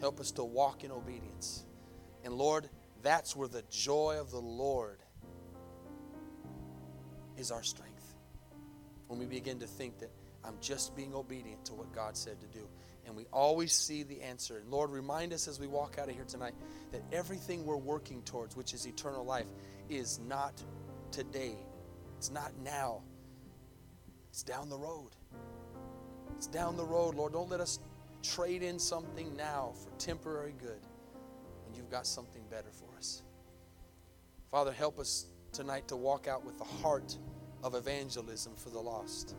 [0.00, 1.64] Help us to walk in obedience.
[2.24, 2.68] And Lord,
[3.02, 4.98] that's where the joy of the Lord
[7.36, 8.14] is our strength.
[9.06, 10.10] When we begin to think that
[10.44, 12.68] I'm just being obedient to what God said to do.
[13.06, 14.58] And we always see the answer.
[14.58, 16.54] And Lord, remind us as we walk out of here tonight
[16.92, 19.46] that everything we're working towards, which is eternal life,
[19.88, 20.62] is not
[21.10, 21.56] today.
[22.18, 23.02] It's not now.
[24.30, 25.10] It's down the road.
[26.36, 27.32] It's down the road, Lord.
[27.32, 27.78] Don't let us
[28.34, 30.80] trade in something now for temporary good
[31.64, 33.22] when you've got something better for us.
[34.50, 37.16] Father, help us tonight to walk out with the heart
[37.62, 39.34] of evangelism for the lost.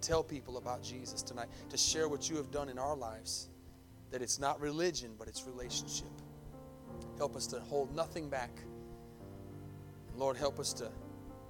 [0.00, 3.48] Tell people about Jesus tonight, to share what you have done in our lives,
[4.10, 6.08] that it's not religion, but it's relationship.
[7.18, 8.50] Help us to hold nothing back.
[10.16, 10.90] Lord, help us to,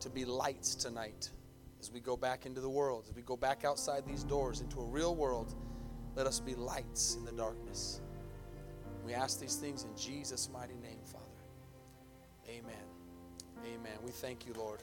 [0.01, 1.31] to be lights tonight
[1.79, 4.81] as we go back into the world, as we go back outside these doors into
[4.81, 5.55] a real world
[6.17, 8.01] let us be lights in the darkness.
[9.05, 11.25] We ask these things in Jesus' mighty name, Father.
[12.49, 12.75] Amen.
[13.65, 13.99] Amen.
[14.05, 14.81] We thank you, Lord.